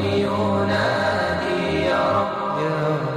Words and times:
ينادي 0.00 1.62
يا 1.90 2.02
رب 2.16 2.58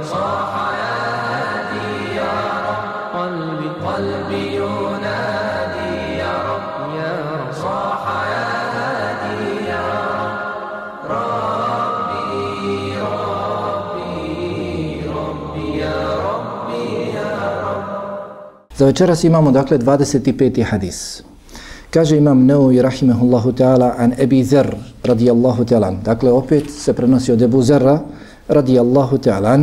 صاح 0.04 0.52
يا 0.80 0.96
هادي 1.30 2.16
يا 2.16 2.34
رب 2.66 2.84
قلبي 3.18 3.68
قلبي 3.86 4.42
ينادي 4.56 5.92
يا 6.22 6.32
رب 6.48 7.52
صاح 7.52 8.02
يا 8.34 8.46
هادي 8.74 9.44
يا 9.72 9.86
رب 10.20 11.10
ربي 11.10 12.98
ربي 13.16 14.20
ربي 15.16 15.66
يا 15.82 15.98
ربي 16.26 16.86
يا 17.16 17.30
رب 17.64 17.84
Za 18.78 18.84
večeras 18.86 19.24
imamo 19.24 19.50
dakle 19.50 19.78
25. 19.78 20.62
hadis. 20.64 21.27
Kaže 21.89 22.17
imam 22.17 22.45
Neovi 22.45 22.81
rahimehullahu 22.81 23.53
ta'ala 23.53 23.95
an 23.97 24.13
Ebi 24.17 24.43
Zer 24.43 24.75
radijallahu 25.03 25.65
ta'ala. 25.65 25.91
Dakle 26.03 26.31
opet 26.31 26.69
se 26.71 26.93
prenosi 26.93 27.31
od 27.31 27.41
Ebu 27.41 27.61
Zerra 27.61 28.01
radijallahu 28.47 29.17
ta'ala. 29.17 29.59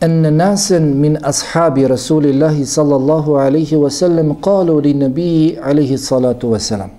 أن 0.00 0.32
ناسا 0.32 0.78
من 0.78 1.16
أصحاب 1.24 1.78
رسول 1.78 2.24
الله 2.26 2.64
صلى 2.64 2.96
الله 2.96 3.26
عليه 3.40 3.76
وسلم 3.76 4.32
قالوا 4.32 4.80
للنبي 4.80 5.58
عليه 5.60 5.94
الصلاة 5.94 6.40
والسلام 6.44 6.90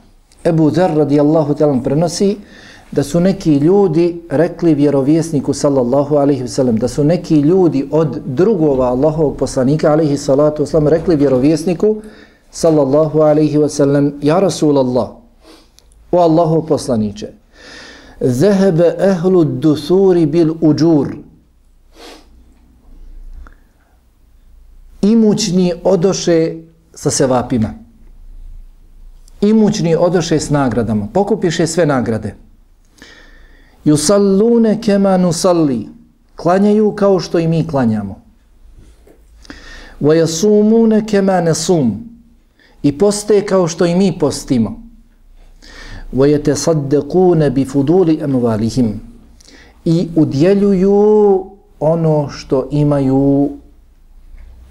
Ebu 0.46 0.70
Zer 0.70 0.90
radijallahu 0.98 1.54
ta'ala 1.58 1.82
prenosi 1.84 2.38
da 2.92 3.04
su 3.04 3.20
neki 3.20 3.58
ljudi 3.58 4.22
rekli 4.30 4.74
vjerovjesniku 4.74 5.54
sallallahu 5.54 6.16
alaihi 6.18 6.44
wasallam, 6.44 6.78
da 6.78 6.88
su 6.88 7.04
neki 7.04 7.40
ljudi 7.40 7.88
od 7.92 8.22
drugova 8.26 8.86
Allahovog 8.88 9.38
poslanika 9.38 9.92
alaihi 9.92 10.18
salatu 10.18 10.66
wasallam 10.66 10.88
rekli 10.88 11.16
vjerovjesniku 11.16 11.96
sallallahu 12.57 13.21
alaihi 13.21 13.59
wasallam, 13.59 14.13
ja 14.23 14.41
Rasulallah, 14.41 15.09
o 16.13 16.19
Allahov 16.19 16.63
poslaniće, 16.67 17.29
zahebe 18.21 18.95
ehlu 18.99 19.45
dusuri 19.45 20.27
bil 20.27 20.55
uđur, 20.61 21.17
imućni 25.03 25.73
odoše 25.85 26.55
sa 26.95 27.11
sevapima, 27.11 27.75
imućni 29.41 29.97
odoše 29.97 30.41
s 30.41 30.51
nagradama, 30.51 31.09
pokupiše 31.13 31.67
sve 31.67 31.87
nagrade, 31.87 32.35
Yusallune 33.87 34.81
kema 34.83 35.17
nusalli. 35.17 35.89
Klanjaju 36.37 36.93
kao 36.93 37.21
što 37.21 37.39
i 37.39 37.49
mi 37.49 37.67
klanjamo. 37.69 38.23
Wa 40.01 40.15
yasumune 40.15 41.07
kema 41.07 41.41
nasum. 41.41 42.16
I 42.87 42.93
poste 42.99 43.41
kao 43.47 43.69
što 43.69 43.87
i 43.87 43.95
mi 43.95 44.19
postimo. 44.19 44.83
وَيَتَصَدَّقُونَ 46.13 47.51
بِفُدُولِ 47.51 48.23
أَمْوَالِهِمْ. 48.25 48.93
I 49.85 50.09
udjeljuju 50.17 51.45
ono 51.81 52.29
što 52.29 52.69
imaju 52.71 53.51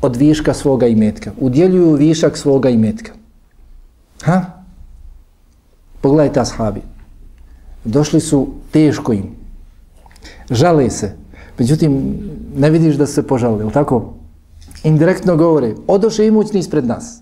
od 0.02 0.16
viška 0.16 0.54
svoga 0.54 0.88
imetka. 0.88 1.32
Udjeljuju 1.40 1.94
višak 1.94 2.38
svoga 2.38 2.70
imetka. 2.70 3.12
Ha? 4.24 4.46
Pogledajte 6.02 6.40
ashabi 6.40 6.82
došli 7.86 8.20
su 8.20 8.48
teško 8.72 9.14
im. 9.14 9.36
Žale 10.50 10.90
se. 10.90 11.16
Međutim, 11.60 12.20
ne 12.56 12.70
vidiš 12.70 12.96
da 12.96 13.06
se 13.08 13.28
požalili, 13.28 13.64
ili 13.64 13.74
tako? 13.74 14.14
Indirektno 14.84 15.36
govore, 15.38 15.76
odoše 15.88 16.28
imućni 16.28 16.60
ispred 16.60 16.86
nas. 16.86 17.22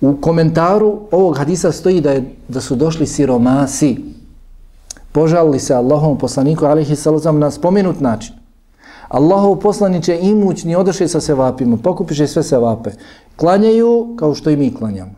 U 0.00 0.16
komentaru 0.20 1.00
ovog 1.10 1.36
hadisa 1.38 1.72
stoji 1.72 2.00
da, 2.00 2.10
je, 2.10 2.34
da 2.48 2.60
su 2.60 2.76
došli 2.76 3.06
siromasi. 3.06 3.96
Požalili 5.12 5.58
se 5.58 5.74
Allahom 5.74 6.18
poslaniku, 6.18 6.66
alihi 6.66 6.96
salazam, 6.96 7.38
na 7.38 7.50
spomenut 7.50 8.00
način. 8.00 8.34
Allahov 9.08 9.56
poslaniće 9.56 10.18
imućni 10.22 10.76
odoše 10.76 11.08
sa 11.08 11.20
sevapima, 11.20 11.76
pokupiše 11.76 12.26
sve 12.26 12.42
sevape. 12.42 12.90
Klanjaju 13.36 14.14
kao 14.18 14.34
što 14.34 14.50
i 14.50 14.56
mi 14.56 14.74
klanjamo. 14.74 15.14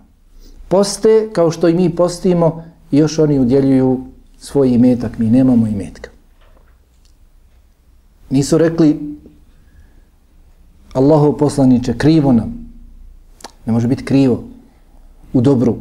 Poste 0.69 1.31
kao 1.33 1.51
što 1.51 1.69
i 1.69 1.75
mi 1.75 1.97
postimo 1.97 2.65
i 2.91 2.99
još 2.99 3.19
oni 3.19 3.39
udjeljuju 3.39 4.01
svoj 4.39 4.69
imetak, 4.69 5.19
mi 5.19 5.31
nemamo 5.31 5.67
imetka. 5.67 6.11
Nisu 8.31 8.59
rekli 8.59 9.17
Allahov 10.93 11.33
poslaniće 11.33 11.99
krivo 11.99 12.33
nam. 12.33 12.71
Ne 13.67 13.73
može 13.73 13.89
biti 13.89 14.05
krivo 14.05 14.50
u 15.33 15.41
dobru. 15.41 15.77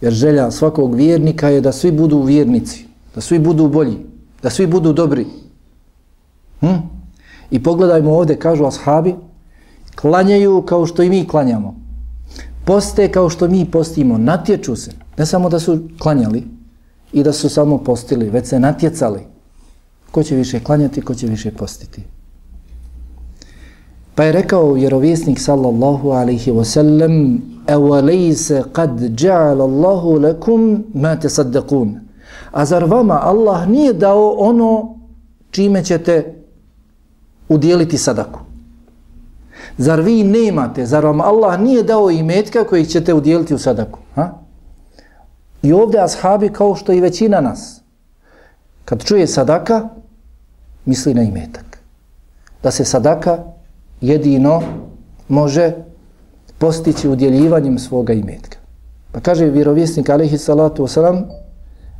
Jer 0.00 0.12
želja 0.12 0.50
svakog 0.50 0.94
vjernika 0.94 1.48
je 1.48 1.60
da 1.60 1.72
svi 1.72 1.92
budu 1.92 2.22
vjernici, 2.22 2.86
da 3.14 3.20
svi 3.20 3.38
budu 3.38 3.68
bolji, 3.68 3.96
da 4.42 4.50
svi 4.50 4.66
budu 4.66 4.92
dobri. 4.92 5.26
Hm? 6.60 6.76
I 7.50 7.62
pogledajmo 7.62 8.16
ovdje, 8.16 8.38
kažu 8.38 8.64
ashabi, 8.64 9.14
klanjaju 9.94 10.62
kao 10.62 10.86
što 10.86 11.02
i 11.02 11.10
mi 11.10 11.28
klanjamo. 11.28 11.74
Poste 12.64 13.08
kao 13.12 13.30
što 13.30 13.48
mi 13.48 13.70
postimo, 13.70 14.18
natječu 14.18 14.76
se. 14.76 14.92
Ne 15.18 15.26
samo 15.26 15.48
da 15.48 15.60
su 15.60 15.78
klanjali, 15.98 16.44
i 17.14 17.22
da 17.22 17.32
su 17.32 17.48
samo 17.48 17.78
postili, 17.78 18.30
već 18.30 18.46
se 18.46 18.60
natjecali. 18.60 19.20
Ko 20.10 20.22
će 20.22 20.36
više 20.36 20.60
klanjati, 20.60 21.00
ko 21.00 21.14
će 21.14 21.26
više 21.26 21.50
postiti. 21.50 22.02
Pa 24.14 24.24
je 24.24 24.32
rekao 24.32 24.72
vjerovjesnik 24.72 25.40
sallallahu 25.40 26.10
alaihi 26.10 26.50
wa 26.50 26.64
sallam 27.66 27.84
Evalejse 27.84 28.62
kad 28.72 29.00
ja'al 29.00 29.60
Allahu 29.60 30.18
lekum 30.18 30.84
ma 30.94 31.16
te 31.16 31.28
saddakun. 31.28 32.00
A 32.52 32.64
zar 32.64 32.84
vama 32.84 33.20
Allah 33.22 33.68
nije 33.68 33.92
dao 33.92 34.30
ono 34.38 34.98
čime 35.50 35.84
ćete 35.84 36.34
udjeliti 37.48 37.98
sadaku? 37.98 38.40
Zar 39.78 40.00
vi 40.00 40.22
nemate, 40.24 40.86
zar 40.86 41.04
vam 41.04 41.20
Allah 41.20 41.60
nije 41.60 41.82
dao 41.82 42.10
imetka 42.10 42.64
koji 42.64 42.86
ćete 42.86 43.14
udjeliti 43.14 43.54
u 43.54 43.58
sadaku? 43.58 43.98
Ha? 44.14 44.32
I 45.62 45.72
ovdje 45.72 46.00
ashabi 46.00 46.48
kao 46.48 46.74
što 46.74 46.92
i 46.92 47.00
većina 47.00 47.40
nas, 47.40 47.80
kad 48.84 49.04
čuje 49.04 49.26
sadaka, 49.26 49.88
misli 50.84 51.14
na 51.14 51.22
imetak. 51.22 51.78
Da 52.62 52.70
se 52.70 52.84
sadaka 52.84 53.38
jedino 54.00 54.62
može 55.28 55.72
postići 56.58 57.08
udjeljivanjem 57.08 57.78
svoga 57.78 58.12
imetka. 58.12 58.58
Pa 59.12 59.20
kaže 59.20 59.44
vjerovjesnik 59.44 60.10
alaihi 60.10 60.38
salatu 60.38 60.82
wasalam, 60.82 61.22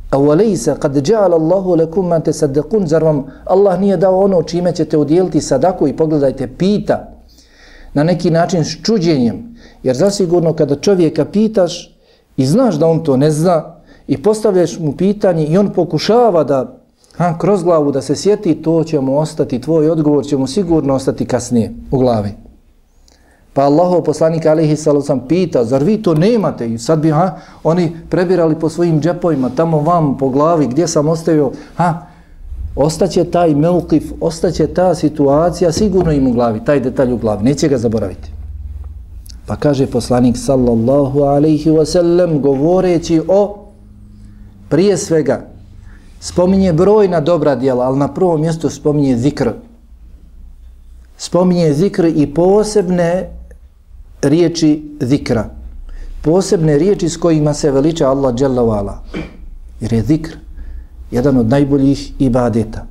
a 0.09 0.17
u 0.17 0.29
alejse 0.29 0.75
kad 0.79 0.95
dja'al 0.95 1.33
Allahu 1.33 1.75
lekum 1.75 2.07
man 2.07 2.21
te 2.21 2.33
sadakun, 2.33 2.87
zar 2.87 3.03
vam 3.03 3.25
Allah 3.45 3.79
nije 3.79 3.97
dao 3.97 4.19
ono 4.19 4.43
čime 4.43 4.71
ćete 4.75 4.97
udjeliti 4.97 5.41
sadaku 5.41 5.87
i 5.87 5.97
pogledajte, 5.97 6.47
pita 6.47 7.11
na 7.93 8.03
neki 8.03 8.31
način 8.31 8.63
s 8.63 8.77
čuđenjem. 8.83 9.55
Jer 9.83 9.95
zasigurno 9.95 10.53
kada 10.53 10.75
čovjeka 10.75 11.25
pitaš, 11.25 11.95
i 12.37 12.45
znaš 12.45 12.75
da 12.75 12.87
on 12.87 13.03
to 13.03 13.17
ne 13.17 13.31
zna 13.31 13.75
i 14.07 14.21
postavljaš 14.21 14.79
mu 14.79 14.91
pitanje 14.97 15.45
i 15.45 15.57
on 15.57 15.69
pokušava 15.73 16.43
da 16.43 16.77
ha, 17.15 17.37
kroz 17.39 17.63
glavu 17.63 17.91
da 17.91 18.01
se 18.01 18.15
sjeti, 18.15 18.61
to 18.61 18.83
će 18.83 18.99
mu 18.99 19.19
ostati, 19.19 19.61
tvoj 19.61 19.89
odgovor 19.89 20.25
će 20.25 20.37
mu 20.37 20.47
sigurno 20.47 20.93
ostati 20.93 21.25
kasnije 21.25 21.73
u 21.91 21.97
glavi. 21.97 22.44
Pa 23.55 23.71
Allahov 23.71 24.03
poslanik 24.03 24.43
alihi 24.45 24.75
sallam 24.75 25.21
pita, 25.27 25.63
zar 25.63 25.79
vi 25.79 25.95
to 26.03 26.11
nemate? 26.13 26.67
I 26.67 26.77
sad 26.77 26.99
bi 26.99 27.07
ha, 27.09 27.39
oni 27.63 27.87
prebirali 28.09 28.59
po 28.59 28.69
svojim 28.69 28.99
džepovima, 29.01 29.49
tamo 29.55 29.79
vam 29.79 30.17
po 30.17 30.29
glavi, 30.29 30.67
gdje 30.67 30.87
sam 30.87 31.07
ostavio, 31.07 31.51
ha, 31.75 32.07
ostaće 32.75 33.23
taj 33.23 33.55
meukif, 33.55 34.11
ostaće 34.21 34.67
ta 34.67 34.95
situacija 34.95 35.71
sigurno 35.71 36.11
im 36.11 36.27
u 36.27 36.33
glavi, 36.33 36.65
taj 36.65 36.79
detalj 36.79 37.13
u 37.13 37.17
glavi, 37.17 37.43
neće 37.43 37.67
ga 37.67 37.77
zaboraviti. 37.77 38.31
Pa 39.45 39.55
kaže 39.55 39.87
poslanik 39.87 40.37
sallallahu 40.37 41.21
alaihi 41.21 41.69
wasallam 41.69 42.41
govoreći 42.41 43.21
o 43.27 43.71
prije 44.69 44.97
svega 44.97 45.47
spominje 46.19 46.73
brojna 46.73 47.19
dobra 47.21 47.55
djela, 47.55 47.85
ali 47.85 47.99
na 47.99 48.13
prvom 48.13 48.41
mjestu 48.41 48.69
spominje 48.69 49.17
zikr. 49.17 49.49
Spominje 51.17 51.73
zikr 51.73 52.05
i 52.05 52.33
posebne 52.33 53.34
riječi 54.25 54.97
zikra. 54.99 55.49
Posebne 56.21 56.77
riječi 56.77 57.09
s 57.09 57.17
kojima 57.17 57.53
se 57.53 57.71
veliča 57.71 58.09
Allah 58.09 58.35
dželle 58.35 58.61
vala. 58.61 59.03
Jer 59.81 59.93
je 59.93 60.03
zikr 60.03 60.37
jedan 61.11 61.37
od 61.37 61.49
najboljih 61.49 62.11
ibadeta. 62.19 62.85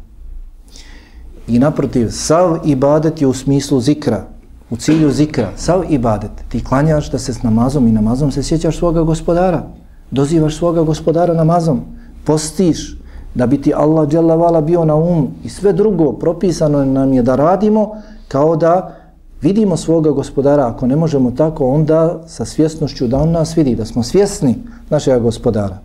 I 1.48 1.58
naprotiv, 1.58 2.08
sav 2.10 2.58
ibadet 2.64 3.20
je 3.20 3.26
u 3.26 3.32
smislu 3.32 3.80
zikra 3.80 4.34
u 4.70 4.76
cilju 4.76 5.10
zikra, 5.10 5.48
sav 5.56 5.84
ibadet, 5.88 6.30
ti 6.48 6.64
klanjaš 6.64 7.10
da 7.10 7.18
se 7.18 7.34
s 7.34 7.42
namazom 7.42 7.86
i 7.86 7.92
namazom 7.92 8.32
se 8.32 8.42
sjećaš 8.42 8.78
svoga 8.78 9.02
gospodara, 9.02 9.62
dozivaš 10.10 10.56
svoga 10.56 10.82
gospodara 10.82 11.34
namazom, 11.34 11.80
postiš 12.24 12.98
da 13.34 13.46
bi 13.46 13.62
ti 13.62 13.74
Allah 13.74 14.08
dželavala 14.08 14.60
bio 14.60 14.84
na 14.84 14.94
umu 14.94 15.30
i 15.44 15.48
sve 15.48 15.72
drugo 15.72 16.12
propisano 16.12 16.84
nam 16.84 17.12
je 17.12 17.22
da 17.22 17.36
radimo 17.36 18.02
kao 18.28 18.56
da 18.56 18.96
vidimo 19.44 19.76
svoga 19.76 20.10
gospodara, 20.10 20.68
ako 20.68 20.86
ne 20.86 20.96
možemo 20.96 21.30
tako, 21.30 21.68
onda 21.68 22.22
sa 22.26 22.44
svjesnošću 22.44 23.06
da 23.06 23.18
on 23.18 23.30
nas 23.30 23.56
vidi, 23.56 23.76
da 23.76 23.84
smo 23.84 24.02
svjesni 24.02 24.56
našega 24.90 25.18
gospodara. 25.18 25.78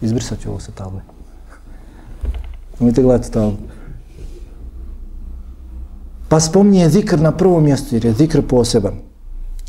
Izbrisat 0.00 0.40
ću 0.40 0.50
ovo 0.50 0.60
sa 0.60 0.72
table. 0.72 1.00
Nemojte 2.80 3.02
gledati 3.02 3.32
tamo. 3.32 3.56
Pa 6.28 6.40
spominje 6.40 6.88
zikr 6.88 7.20
na 7.20 7.32
prvom 7.36 7.64
mjestu, 7.64 7.94
jer 7.94 8.04
je 8.04 8.12
zikr 8.12 8.42
poseban. 8.48 8.94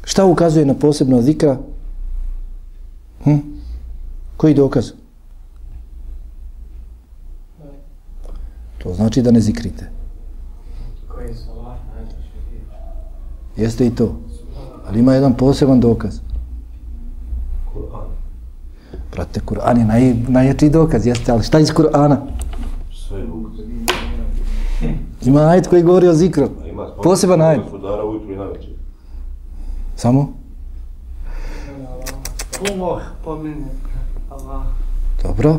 Šta 0.04 0.26
ukazuje 0.26 0.66
na 0.66 0.74
posebno 0.74 1.22
zikra? 1.22 1.58
Hm? 3.24 3.38
Koji 4.38 4.54
dokaz? 4.54 4.92
To 8.78 8.94
znači 8.94 9.22
da 9.22 9.32
ne 9.32 9.40
zikrite. 9.40 9.97
Jeste 13.58 13.86
i 13.86 13.96
to. 13.96 14.16
Ali 14.88 15.00
ima 15.00 15.14
jedan 15.14 15.34
poseban 15.34 15.80
dokaz. 15.80 16.20
Prate, 19.12 19.40
Kur'an 19.40 19.78
je 19.78 19.86
naj, 19.86 20.14
najjačiji 20.28 20.70
dokaz, 20.70 21.06
jeste, 21.06 21.32
ali 21.32 21.44
šta 21.44 21.60
iz 21.60 21.72
Kur'ana? 21.74 22.18
Sve 22.94 23.26
Ima 25.26 25.40
ajet 25.42 25.68
koji 25.68 25.84
govori 25.84 26.08
o 26.08 26.14
zikru. 26.14 26.50
Poseban 27.04 27.42
ajet. 27.42 27.62
Gospodara 27.64 28.04
ujutru 28.04 28.34
i 28.34 28.36
navečer. 28.36 28.70
Samo? 29.96 30.34
Allah 32.72 33.02
pomene 33.24 33.66
Allah. 34.30 34.64
Dobro. 35.24 35.56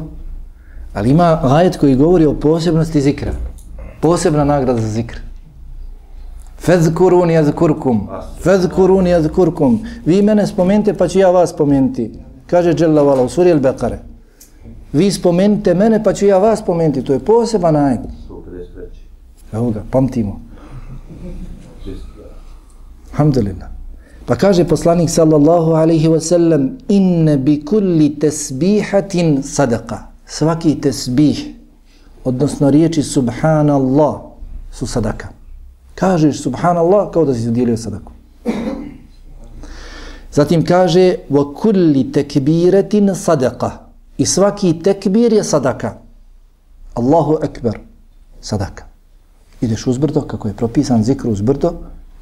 Ali 0.95 1.11
ima 1.11 1.41
ajet 1.43 1.77
koji 1.77 1.97
govori 1.97 2.27
o 2.27 2.35
posebnosti 2.35 3.00
zikra. 3.00 3.33
Posebna 4.00 4.45
nagrada 4.45 4.81
za 4.81 4.89
zikr. 4.89 5.28
Fezkuruni 6.59 7.35
jazkurkum. 7.35 8.09
Fezkuruni 8.41 9.11
jazkurkum. 9.11 9.81
Vi 10.05 10.23
mene 10.23 10.47
spomenite 10.47 10.95
pa 10.95 11.09
ću 11.09 11.19
ja 11.19 11.31
vas 11.31 11.51
spomenuti. 11.51 12.11
Kaže 12.47 12.75
Jalla 12.79 13.03
Vala 13.03 13.23
u 13.23 13.29
suri 13.29 13.53
Al-Bekare. 13.53 13.99
Vi 14.93 15.11
spomenite 15.11 15.75
mene 15.75 16.05
pa 16.05 16.13
ću 16.13 16.27
ja 16.27 16.39
vas 16.39 16.59
spomenuti. 16.59 17.05
To 17.05 17.13
je 17.13 17.19
poseban 17.19 17.77
ajet. 17.77 18.01
153. 18.29 19.57
Evo 19.57 19.71
ga, 19.71 19.83
pamtimo. 19.91 20.41
Alhamdulillah. 23.13 23.69
Pa 24.27 24.37
kaže 24.37 24.65
poslanik 24.65 25.11
sallallahu 25.11 25.73
alaihi 25.73 26.09
wa 26.09 26.21
sallam 26.21 26.77
inne 26.89 27.37
bi 27.37 27.65
kulli 27.65 28.19
tesbihatin 28.19 29.43
sadaka. 29.43 29.99
Svaki 30.27 30.81
tesbih, 30.81 31.55
odnosno 32.25 32.71
riječi 32.71 33.03
subhanallah, 33.03 34.15
su 34.71 34.87
sadaka. 34.87 35.38
Kažeš 35.99 36.43
subhanallah 36.43 37.11
kao 37.12 37.25
da 37.25 37.35
si 37.35 37.49
udjelio 37.49 37.77
sadaku. 37.77 38.12
Zatim 40.33 40.65
kaže 40.65 41.15
wa 41.31 41.55
kulli 41.55 42.12
tekbiratin 42.12 43.15
sadaka. 43.15 43.71
I 44.19 44.27
svaki 44.27 44.83
tekbir 44.83 45.33
je 45.33 45.45
sadaka. 45.45 45.97
Allahu 46.95 47.39
ekber. 47.43 47.79
Sadaka. 48.41 48.85
Ideš 49.61 49.87
uzbrdo, 49.87 50.21
kako 50.21 50.49
je 50.49 50.55
propisan 50.55 51.03
zikr 51.05 51.29
uzbrdo, 51.29 51.73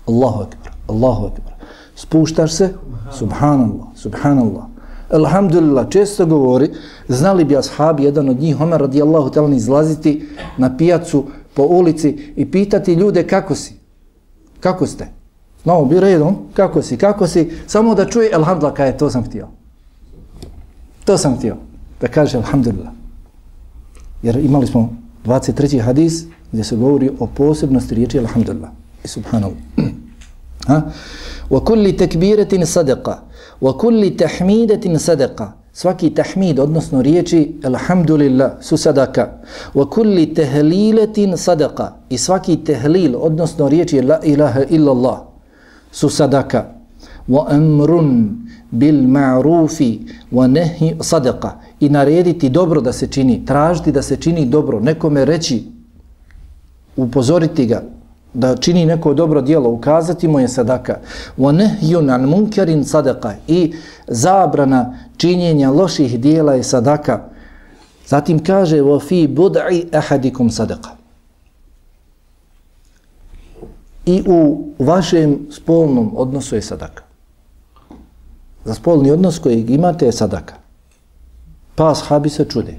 Allahu 0.06 0.43
ekber, 0.43 0.73
Allahu 0.88 1.26
ekber. 1.26 1.52
Spuštaš 1.96 2.52
se, 2.52 2.73
subhanallah, 3.19 3.87
subhanallah. 3.96 4.64
Alhamdulillah, 5.11 5.87
često 5.90 6.26
govori, 6.26 6.70
znali 7.08 7.44
bi 7.44 7.56
ashabi, 7.56 8.05
jedan 8.05 8.28
od 8.28 8.40
njih, 8.40 8.61
Omer 8.61 8.81
radijallahu 8.81 9.31
talan, 9.31 9.55
izlaziti 9.55 10.28
na 10.58 10.76
pijacu 10.76 11.25
po 11.56 11.62
ulici 11.62 12.32
i 12.37 12.50
pitati 12.50 12.93
ljude 12.93 13.26
kako 13.26 13.55
si, 13.55 13.75
kako 14.61 14.87
ste. 14.87 15.08
Malo 15.64 15.85
bi 15.85 16.00
redom, 16.00 16.37
kako 16.55 16.82
si, 16.82 16.97
kako 16.97 17.26
si, 17.26 17.50
samo 17.67 17.94
da 17.94 18.05
čuje, 18.06 18.31
elhamdulillah 18.32 18.76
kaj 18.76 18.88
je, 18.88 18.99
to 18.99 19.11
sam 19.11 19.25
htio. 19.25 19.49
To 21.05 21.19
sam 21.19 21.37
htio, 21.37 21.56
da 22.00 22.08
kaže 22.08 22.37
alhamdulillah. 22.37 22.93
Jer 24.23 24.37
imali 24.37 24.67
smo 24.67 24.97
23. 25.25 25.81
hadis 25.81 26.25
gdje 26.53 26.64
se 26.64 26.76
govori 26.76 27.11
o 27.19 27.26
posebnosti 27.26 27.94
riječi 27.94 28.19
alhamdulillah 28.19 28.70
i 29.05 29.09
subhanallah. 29.09 29.59
ha? 30.69 30.82
Wa 31.50 31.64
kulli 31.64 31.97
tekbiretin 31.97 32.67
sadaqa, 32.67 33.19
wa 33.61 33.79
kulli 33.79 34.17
tahmidetin 34.17 34.99
sadaqa. 34.99 35.52
Svaki 35.76 36.11
tahmid, 36.11 36.58
odnosno 36.58 37.02
riječi 37.02 37.61
alhamdulillah, 37.64 38.50
su 38.61 38.76
sadaka. 38.76 39.28
Wa 39.75 39.90
kulli 39.90 40.34
tehliletin 40.34 41.37
sadaka. 41.37 41.93
I 42.11 42.19
svaki 42.19 42.56
tehlil, 42.56 43.17
odnosno 43.20 43.69
riječi 43.69 44.00
la 44.02 44.19
ilaha 44.25 44.62
illallah, 44.70 45.19
su 45.93 46.08
sadaka. 46.08 46.64
Wa 47.28 47.44
amrun 47.49 48.38
bil 48.70 49.02
ma'rufi 49.02 49.99
wa 50.32 50.46
nehi 50.46 50.96
sadaka. 51.00 51.61
I 51.81 51.88
narediti 51.88 52.49
dobro 52.49 52.81
da 52.81 52.93
se 52.93 53.06
čini, 53.06 53.44
tražiti 53.44 53.93
da 53.93 54.02
se 54.02 54.17
čini 54.17 54.46
dobro, 54.46 54.81
nekome 54.81 55.25
reći, 55.25 55.62
upozoriti 56.96 57.67
ga, 57.67 57.82
da 58.37 58.56
čini 58.56 58.87
neko 58.87 59.15
dobro 59.15 59.41
dijelo, 59.41 59.71
ukazati 59.71 60.29
mu 60.29 60.41
je 60.41 60.49
sadaka. 60.49 60.99
Wa 61.38 61.53
nahyun 61.53 62.11
an 62.11 62.29
munkarin 62.29 62.85
sadaka 62.85 63.35
i 63.49 63.75
zabrana 64.09 64.99
činjenja 65.17 65.71
loših 65.71 66.21
dijela 66.21 66.55
je 66.55 66.62
sadaka. 66.62 67.23
Zatim 68.06 68.44
kaže 68.44 68.81
wa 68.83 69.00
fi 69.00 69.29
bud'i 69.29 69.88
ahadikum 69.93 70.50
sadaka. 70.50 70.91
I 74.06 74.23
u 74.27 74.65
vašem 74.79 75.47
spolnom 75.50 76.12
odnosu 76.17 76.55
je 76.55 76.62
sadaka. 76.62 77.03
Za 78.65 78.75
spolni 78.75 79.11
odnos 79.11 79.38
koji 79.38 79.65
imate 79.69 80.06
je 80.06 80.12
sadaka. 80.12 80.55
Pa 81.75 81.91
ashabi 81.91 82.29
se 82.29 82.44
čude. 82.44 82.77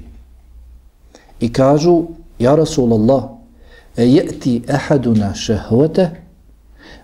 I 1.40 1.52
kažu, 1.52 2.02
ja 2.38 2.54
Rasulallah, 2.54 3.37
E, 3.98 4.04
jeti 4.06 4.62
ehaduna 4.68 5.34
šehvote, 5.34 6.10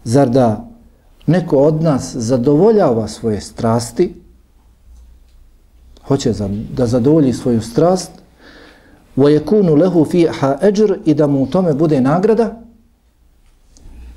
zar 0.04 0.28
da 0.30 0.68
neko 1.26 1.56
od 1.56 1.82
nas 1.82 2.16
zadovoljava 2.16 3.08
svoje 3.08 3.40
strasti, 3.40 4.14
hoće 6.06 6.32
da 6.76 6.86
zadovolji 6.86 7.32
svoju 7.32 7.60
strast, 7.60 8.10
wa 9.16 9.40
yakunu 9.40 9.74
lahu 9.74 10.04
fiha 10.04 10.58
ajr 10.62 10.98
i 11.04 11.14
da 11.14 11.26
mu 11.26 11.42
u 11.42 11.46
tome 11.46 11.74
bude 11.74 12.00
nagrada, 12.00 12.60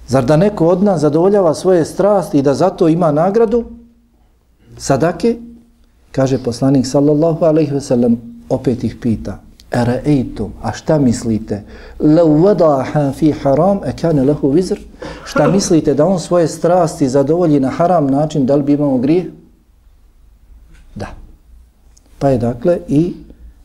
zar 0.08 0.26
da 0.26 0.38
neko 0.38 0.68
od 0.68 0.84
nas 0.84 1.02
zadovoljava 1.02 1.54
svoje 1.54 1.86
strasti 1.86 2.40
i 2.40 2.42
da 2.42 2.54
zato 2.54 2.88
ima 2.88 3.12
nagradu, 3.12 3.66
sadake, 4.78 5.36
kaže 6.12 6.44
poslanik 6.44 6.88
sallallahu 6.88 7.46
alaihi 7.46 7.72
ve 7.72 7.82
sellem, 7.82 8.18
opet 8.50 8.84
ih 8.84 8.96
pita, 9.02 9.40
Era'ejtum, 9.72 10.52
a 10.62 10.72
šta 10.72 11.00
mislite? 11.00 11.64
Lau 12.00 12.38
vadaha 12.42 13.12
fi 13.12 13.32
haram, 13.32 13.80
e 13.86 13.92
kane 14.02 14.24
lehu 14.24 14.50
vizr? 14.50 14.80
Šta 15.26 15.48
mislite 15.48 15.94
da 15.94 16.06
on 16.06 16.20
svoje 16.20 16.48
strasti 16.48 17.10
zadovolji 17.10 17.60
na 17.60 17.70
haram 17.70 18.08
način, 18.08 18.46
da 18.46 18.56
li 18.56 18.64
bi 18.64 18.74
imao 18.74 18.98
grije? 18.98 19.32
Da. 20.96 21.08
Pa 22.20 22.30
je 22.30 22.38
dakle 22.38 22.80
i 22.88 23.14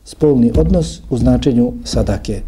spolni 0.03 0.51
odnos 0.57 1.01
u 1.09 1.17
značenju 1.17 1.73
sadake. 1.83 2.41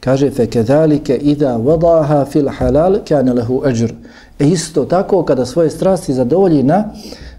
Kaže, 0.00 0.30
fe 0.30 0.46
kedalike 0.46 1.16
ida 1.16 1.56
vadaha 1.56 2.24
fil 2.24 2.48
halal, 2.48 2.98
kane 3.08 3.32
lehu 3.32 3.62
ajr. 3.64 3.92
E 4.38 4.48
isto 4.48 4.84
tako, 4.84 5.22
kada 5.22 5.46
svoje 5.46 5.70
strasti 5.70 6.14
zadovolji 6.14 6.62
na 6.62 6.84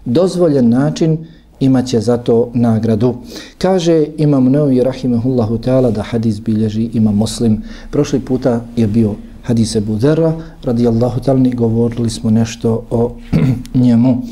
dozvoljen 0.04 0.68
način, 0.68 1.26
imaće 1.60 2.00
za 2.00 2.16
to 2.16 2.50
nagradu. 2.54 3.14
Kaže 3.58 4.06
Imam 4.16 4.44
Nevi 4.44 4.82
Rahimahullahu 4.82 5.58
Teala 5.58 5.90
da 5.90 6.02
hadis 6.02 6.40
bilježi 6.40 6.90
ima 6.92 7.12
muslim. 7.12 7.62
Prošli 7.90 8.20
puta 8.20 8.60
je 8.76 8.86
bio 8.86 9.14
hadis 9.42 9.76
Ebu 9.76 9.96
Dera, 9.96 10.32
radijallahu 10.62 11.20
talni, 11.20 11.54
govorili 11.54 12.10
smo 12.10 12.30
nešto 12.30 12.82
o 12.90 13.16
njemu. 13.84 14.22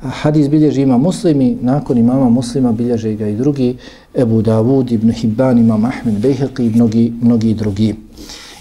Hadis 0.00 0.48
bilježi 0.48 0.82
ima 0.82 0.98
muslimi, 0.98 1.56
nakon 1.62 1.98
imama 1.98 2.28
muslima 2.28 2.72
bilježe 2.72 3.14
ga 3.14 3.26
i 3.28 3.36
drugi, 3.36 3.76
Ebu 4.14 4.42
Davud, 4.42 4.92
Ibn 4.92 5.12
Hibban, 5.12 5.58
imam 5.58 5.84
Ahmed 5.84 6.14
Bejheqi 6.14 6.66
i 6.66 6.70
mnogi, 6.70 7.12
mnogi 7.22 7.54
drugi. 7.54 7.94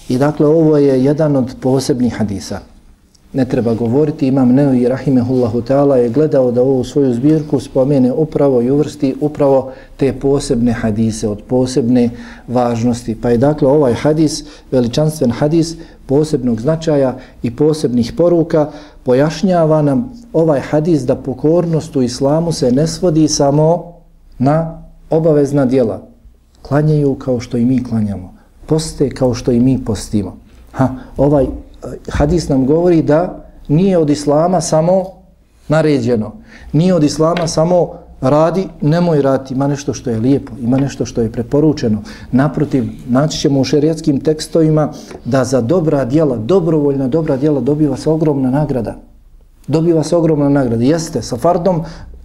I 0.10 0.18
dakle, 0.18 0.46
ovo 0.46 0.78
je 0.78 1.04
jedan 1.04 1.36
od 1.36 1.56
posebnih 1.62 2.14
hadisa 2.14 2.60
ne 3.38 3.46
treba 3.46 3.74
govoriti. 3.74 4.28
Imam 4.28 4.50
Nevi 4.50 4.88
Rahimehullahu 4.88 5.62
Teala 5.62 5.98
je 5.98 6.10
gledao 6.10 6.52
da 6.52 6.62
ovu 6.62 6.84
svoju 6.84 7.14
zbirku 7.14 7.60
spomene 7.60 8.14
upravo 8.14 8.62
i 8.62 8.72
uvrsti 8.72 9.16
upravo 9.22 9.72
te 9.98 10.14
posebne 10.14 10.74
hadise 10.74 11.28
od 11.28 11.42
posebne 11.48 12.10
važnosti. 12.48 13.16
Pa 13.22 13.30
je 13.30 13.38
dakle 13.38 13.68
ovaj 13.68 13.94
hadis, 13.94 14.44
veličanstven 14.72 15.32
hadis 15.32 15.76
posebnog 16.06 16.62
značaja 16.62 17.18
i 17.44 17.56
posebnih 17.56 18.14
poruka 18.18 18.72
pojašnjava 19.04 19.82
nam 19.82 20.14
ovaj 20.34 20.60
hadis 20.60 21.02
da 21.02 21.16
pokornost 21.16 21.96
u 21.96 22.02
islamu 22.02 22.52
se 22.52 22.72
ne 22.72 22.88
svodi 22.88 23.28
samo 23.28 23.94
na 24.40 24.82
obavezna 25.10 25.66
dijela. 25.66 26.02
Klanjaju 26.62 27.16
kao 27.16 27.40
što 27.40 27.58
i 27.58 27.66
mi 27.66 27.84
klanjamo. 27.84 28.34
Poste 28.66 29.10
kao 29.10 29.34
što 29.34 29.52
i 29.52 29.60
mi 29.60 29.86
postimo. 29.86 30.38
Ha, 30.72 30.90
ovaj 31.18 31.46
hadis 32.10 32.50
nam 32.50 32.66
govori 32.66 33.02
da 33.02 33.46
nije 33.68 33.98
od 33.98 34.10
islama 34.10 34.62
samo 34.62 35.04
naređeno. 35.68 36.32
Nije 36.74 36.94
od 36.94 37.04
islama 37.04 37.48
samo 37.48 37.94
radi, 38.22 38.68
nemoj 38.82 39.22
raditi, 39.22 39.54
ima 39.54 39.68
nešto 39.68 39.94
što 39.94 40.10
je 40.10 40.20
lijepo, 40.20 40.52
ima 40.62 40.78
nešto 40.78 41.06
što 41.06 41.22
je 41.22 41.32
preporučeno. 41.32 42.02
Naprotiv, 42.32 42.84
naći 43.08 43.40
ćemo 43.40 43.60
u 43.60 43.64
šerijatskim 43.64 44.20
tekstovima 44.20 44.92
da 45.26 45.44
za 45.44 45.62
dobra 45.62 46.06
djela, 46.06 46.38
dobrovoljna 46.38 47.08
dobra 47.08 47.38
djela 47.38 47.62
dobiva 47.62 47.98
se 47.98 48.10
ogromna 48.10 48.50
nagrada. 48.50 48.96
Dobiva 49.68 50.04
se 50.04 50.16
ogromna 50.16 50.50
nagrada. 50.50 50.84
Jeste, 50.84 51.22
sa 51.22 51.38
fardom 51.38 51.82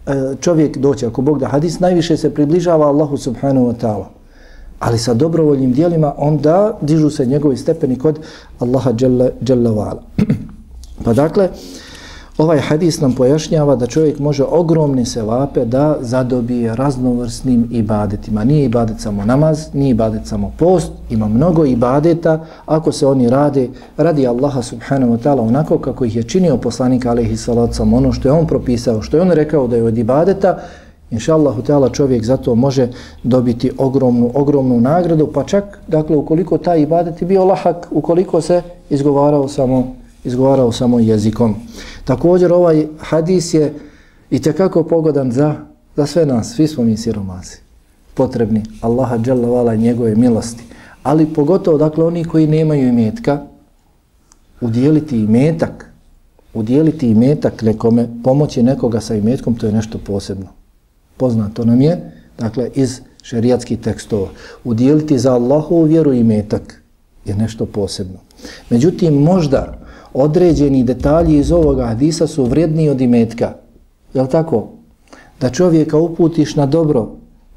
e, 0.06 0.12
čovjek 0.40 0.78
doće, 0.78 1.06
ako 1.06 1.22
Bog 1.22 1.38
da 1.38 1.48
hadis, 1.48 1.80
najviše 1.80 2.16
se 2.16 2.34
približava 2.34 2.86
Allahu 2.86 3.16
subhanahu 3.16 3.66
wa 3.66 3.74
ta'ala. 3.80 4.21
Ali 4.82 4.98
sa 4.98 5.14
dobrovoljnim 5.14 5.72
dijelima 5.72 6.14
onda 6.16 6.78
dižu 6.80 7.10
se 7.10 7.26
njegovi 7.26 7.56
stepeni 7.56 7.98
kod 7.98 8.18
Allaha 8.58 8.92
jalla, 9.40 9.70
Vala. 9.70 10.02
pa 11.04 11.12
dakle, 11.12 11.48
Ovaj 12.38 12.58
hadis 12.58 13.00
nam 13.00 13.12
pojašnjava 13.12 13.76
da 13.76 13.86
čovjek 13.86 14.18
može 14.18 14.44
ogromne 14.44 15.04
sevape 15.04 15.64
da 15.64 15.96
zadobije 16.00 16.76
raznovrsnim 16.76 17.68
ibadetima. 17.70 18.44
Nije 18.44 18.64
ibadet 18.64 19.00
samo 19.00 19.24
namaz, 19.24 19.66
nije 19.72 19.90
ibadet 19.90 20.26
samo 20.26 20.52
post, 20.58 20.92
ima 21.10 21.28
mnogo 21.28 21.64
ibadeta 21.64 22.44
ako 22.66 22.92
se 22.92 23.06
oni 23.06 23.30
rade 23.30 23.68
radi 23.96 24.26
Allaha 24.26 24.62
subhanahu 24.62 25.12
wa 25.12 25.18
ta'ala 25.22 25.40
onako 25.40 25.78
kako 25.78 26.04
ih 26.04 26.16
je 26.16 26.22
činio 26.22 26.56
poslanik 26.56 27.06
alaihi 27.06 27.36
salacom, 27.36 27.94
ono 27.94 28.12
što 28.12 28.28
je 28.28 28.32
on 28.32 28.46
propisao, 28.46 29.02
što 29.02 29.16
je 29.16 29.22
on 29.22 29.30
rekao 29.30 29.66
da 29.66 29.76
je 29.76 29.82
od 29.82 29.98
ibadeta, 29.98 30.58
inša 31.12 31.34
Allahu 31.34 31.62
čovjek 31.92 32.24
zato 32.24 32.54
može 32.54 32.88
dobiti 33.22 33.70
ogromnu, 33.78 34.30
ogromnu 34.34 34.80
nagradu, 34.80 35.26
pa 35.34 35.44
čak, 35.44 35.78
dakle, 35.88 36.16
ukoliko 36.16 36.58
taj 36.58 36.82
ibadet 36.82 37.22
je 37.22 37.26
bio 37.26 37.44
lahak, 37.44 37.88
ukoliko 37.90 38.40
se 38.40 38.62
izgovarao 38.90 39.48
samo, 39.48 39.94
izgovarao 40.24 40.72
samo 40.72 41.00
jezikom. 41.00 41.54
Također 42.04 42.52
ovaj 42.52 42.86
hadis 42.98 43.54
je 43.54 43.74
i 44.30 44.38
tekako 44.38 44.82
pogodan 44.82 45.32
za, 45.32 45.54
za 45.96 46.06
sve 46.06 46.26
nas, 46.26 46.54
svi 46.54 46.68
smo 46.68 46.84
mi 46.84 46.96
siromasi, 46.96 47.60
potrebni 48.14 48.62
Allaha 48.80 49.18
dželle 49.18 49.48
vala 49.48 49.74
njegove 49.74 50.14
milosti. 50.14 50.64
Ali 51.02 51.26
pogotovo, 51.26 51.78
dakle, 51.78 52.04
oni 52.04 52.24
koji 52.24 52.46
nemaju 52.46 52.88
imetka, 52.88 53.40
udjeliti 54.60 55.18
imetak, 55.18 55.92
udjeliti 56.54 57.10
imetak 57.10 57.62
nekome, 57.62 58.08
pomoći 58.24 58.62
nekoga 58.62 59.00
sa 59.00 59.14
imetkom, 59.14 59.54
to 59.54 59.66
je 59.66 59.72
nešto 59.72 59.98
posebno. 59.98 60.61
Poznato 61.16 61.64
nam 61.64 61.80
je, 61.80 62.12
dakle, 62.38 62.70
iz 62.74 63.00
šerijatskih 63.22 63.78
tekstova. 63.78 64.28
Udijeliti 64.64 65.18
za 65.18 65.32
Allahovu 65.34 65.82
vjeru 65.82 66.12
i 66.12 66.24
metak 66.24 66.82
je 67.24 67.34
nešto 67.34 67.66
posebno. 67.66 68.18
Međutim, 68.70 69.14
možda 69.14 69.78
određeni 70.14 70.84
detalji 70.84 71.38
iz 71.38 71.52
ovoga 71.52 71.86
hadisa 71.86 72.26
su 72.26 72.44
vrijedniji 72.44 72.88
od 72.88 73.00
imetka. 73.00 73.52
Je 74.14 74.28
tako? 74.28 74.68
Da 75.40 75.50
čovjeka 75.50 75.98
uputiš 75.98 76.56
na 76.56 76.66
dobro, 76.66 77.08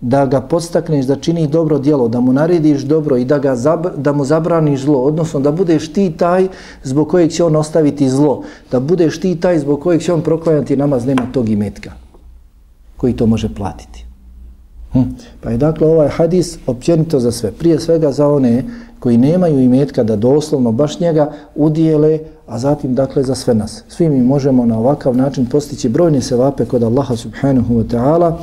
da 0.01 0.25
ga 0.25 0.41
podstakneš 0.41 1.05
da 1.05 1.15
čini 1.15 1.47
dobro 1.47 1.79
djelo, 1.79 2.07
da 2.07 2.19
mu 2.19 2.33
narediš 2.33 2.81
dobro 2.81 3.17
i 3.17 3.25
da, 3.25 3.39
ga 3.39 3.55
zabr 3.55 3.89
da 3.97 4.13
mu 4.13 4.25
zabraniš 4.25 4.81
zlo, 4.81 5.01
odnosno 5.01 5.39
da 5.39 5.51
budeš 5.51 5.93
ti 5.93 6.13
taj 6.17 6.47
zbog 6.83 7.09
kojeg 7.09 7.31
će 7.31 7.43
on 7.43 7.55
ostaviti 7.55 8.09
zlo, 8.09 8.43
da 8.71 8.79
budeš 8.79 9.19
ti 9.19 9.35
taj 9.35 9.59
zbog 9.59 9.81
kojeg 9.81 10.01
će 10.01 10.13
on 10.13 10.21
proklanjati 10.21 10.77
namaz, 10.77 11.05
nema 11.05 11.27
tog 11.33 11.50
imetka 11.50 12.04
koji 12.98 13.14
to 13.14 13.25
može 13.25 13.56
platiti. 13.56 14.06
Hm. 14.92 15.02
Pa 15.42 15.50
je 15.50 15.58
dakle 15.58 15.88
ovaj 15.88 16.10
hadis 16.10 16.58
općenito 16.68 17.20
za 17.20 17.32
sve. 17.32 17.52
Prije 17.52 17.80
svega 17.80 18.12
za 18.12 18.28
one 18.28 18.64
koji 19.00 19.18
nemaju 19.18 19.60
imetka 19.60 20.04
da 20.04 20.16
doslovno 20.16 20.72
baš 20.72 21.00
njega 21.00 21.32
udijele, 21.56 22.20
a 22.48 22.60
zatim 22.60 22.96
dakle 22.96 23.24
za 23.24 23.36
sve 23.36 23.54
nas. 23.56 23.84
Svi 23.88 24.10
mi 24.10 24.22
možemo 24.22 24.66
na 24.66 24.80
ovakav 24.80 25.18
način 25.18 25.46
postići 25.46 25.90
brojne 25.90 26.22
sevape 26.22 26.66
kod 26.66 26.84
Allaha 26.84 27.16
subhanahu 27.16 27.74
wa 27.74 27.84
ta'ala 27.88 28.34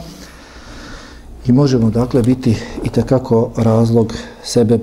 i 1.47 1.53
možemo 1.53 1.91
dakle 1.91 2.23
biti 2.23 2.57
i 2.85 2.89
takako 2.89 3.51
razlog 3.57 4.15
sebeb 4.43 4.83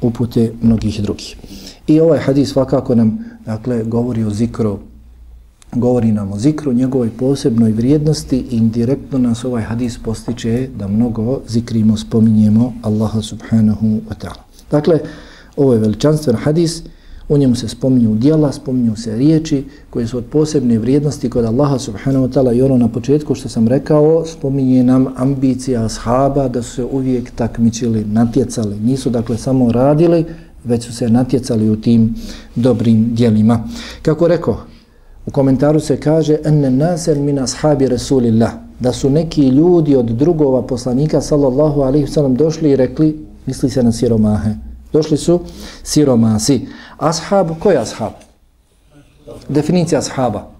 upute 0.00 0.52
mnogih 0.62 1.02
drugih. 1.02 1.36
I 1.86 2.00
ovaj 2.00 2.18
hadis 2.18 2.52
svakako 2.52 2.94
nam 2.94 3.18
dakle 3.46 3.84
govori 3.84 4.24
o 4.24 4.30
zikru, 4.30 4.78
govori 5.72 6.12
nam 6.12 6.32
o 6.32 6.38
zikru, 6.38 6.72
njegovoj 6.72 7.10
posebnoj 7.10 7.72
vrijednosti 7.72 8.36
i 8.50 8.56
indirektno 8.56 9.18
nas 9.18 9.44
ovaj 9.44 9.62
hadis 9.62 9.98
postiče 9.98 10.68
da 10.78 10.88
mnogo 10.88 11.40
zikrimo, 11.48 11.96
spominjemo 11.96 12.72
Allaha 12.82 13.22
subhanahu 13.22 13.86
wa 13.86 14.14
ta'ala. 14.20 14.42
Dakle, 14.70 14.98
ovo 15.56 15.72
je 15.72 15.78
veličanstven 15.78 16.36
hadis, 16.36 16.82
u 17.28 17.38
njemu 17.38 17.54
se 17.54 17.68
spominju 17.68 18.14
dijela, 18.14 18.52
spominju 18.52 18.96
se 18.96 19.16
riječi 19.16 19.64
koje 19.90 20.06
su 20.06 20.18
od 20.18 20.24
posebne 20.24 20.78
vrijednosti 20.78 21.30
kod 21.30 21.44
Allaha 21.44 21.78
subhanahu 21.78 22.26
wa 22.26 22.32
ta'ala 22.32 22.56
i 22.56 22.62
ono 22.62 22.76
na 22.76 22.88
početku 22.88 23.34
što 23.34 23.48
sam 23.48 23.68
rekao, 23.68 24.24
spominje 24.26 24.84
nam 24.84 25.06
ambicija 25.16 25.84
ashaba 25.84 26.48
da 26.48 26.62
su 26.62 26.70
se 26.70 26.84
uvijek 26.84 27.30
takmičili, 27.30 28.04
natjecali. 28.04 28.80
Nisu 28.80 29.10
dakle 29.10 29.38
samo 29.38 29.72
radili, 29.72 30.24
već 30.64 30.84
su 30.84 30.92
se 30.92 31.08
natjecali 31.08 31.70
u 31.70 31.76
tim 31.76 32.14
dobrim 32.54 33.14
dijelima. 33.14 33.68
Kako 34.02 34.28
rekao, 34.28 34.60
u 35.26 35.30
komentaru 35.30 35.80
se 35.80 36.00
kaže 36.00 36.38
enne 36.44 36.70
nasel 36.70 37.18
min 37.18 37.38
ashabi 37.38 37.88
Rasulillah 37.88 38.52
da 38.80 38.92
su 38.92 39.10
neki 39.10 39.48
ljudi 39.48 39.96
od 39.96 40.06
drugova 40.06 40.62
poslanika 40.62 41.20
sallallahu 41.20 41.80
alaihi 41.80 42.06
sallam 42.06 42.34
došli 42.34 42.70
i 42.70 42.76
rekli 42.76 43.26
misli 43.46 43.70
se 43.70 43.82
na 43.82 43.92
siromahe. 43.92 44.54
Došli 44.92 45.16
su 45.16 45.40
siromasi. 45.82 46.68
Ashab, 46.98 47.50
ko 47.60 47.70
je 47.70 47.78
ashab? 47.78 48.12
Definicija 49.48 49.98
ashaba. 49.98 50.50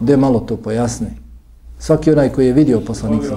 De 0.00 0.16
malo 0.16 0.40
to 0.40 0.56
pojasni. 0.56 1.06
Svaki 1.78 2.12
onaj 2.12 2.32
koji 2.32 2.46
je 2.46 2.52
vidio 2.52 2.80
poslanik 2.80 3.22
sa 3.24 3.36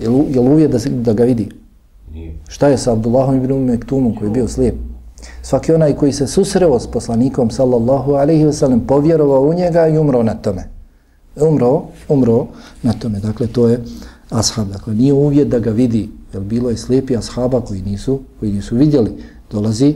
Je 0.00 0.40
li 0.40 0.48
uvijek 0.48 0.70
da, 0.70 0.78
da 0.90 1.12
ga 1.12 1.24
vidi? 1.24 1.48
Šta 2.48 2.68
je 2.68 2.78
sa 2.78 2.92
Abdullahom 2.92 3.36
ibn 3.36 3.54
Mektumom 3.54 4.14
koji 4.14 4.28
je 4.28 4.32
bio 4.32 4.48
slijep? 4.48 4.74
Svaki 5.42 5.72
onaj 5.72 5.94
koji 5.94 6.12
se 6.12 6.26
susreo 6.26 6.78
s 6.78 6.86
poslanikom 6.86 7.50
sallallahu 7.50 8.12
alaihi 8.12 8.44
wa 8.44 8.52
sallam 8.52 8.80
povjerovao 8.80 9.42
u 9.42 9.54
njega 9.54 9.88
i 9.88 9.98
umro 9.98 10.22
na 10.22 10.34
tome. 10.34 10.64
Umro, 11.40 11.82
umro 12.08 12.46
na 12.82 12.92
tome. 12.92 13.18
Dakle, 13.20 13.46
to 13.46 13.68
je 13.68 13.84
ashab. 14.30 14.68
Dakle, 14.68 14.94
nije 14.94 15.12
uvjet 15.12 15.48
da 15.48 15.58
ga 15.58 15.70
vidi. 15.70 16.10
Jer 16.32 16.42
bilo 16.42 16.70
je 16.70 16.76
slijepi 16.76 17.16
ashaba 17.16 17.60
koji 17.60 17.82
nisu, 17.82 18.20
koji 18.40 18.52
nisu 18.52 18.76
vidjeli. 18.76 19.12
Dolazi, 19.50 19.94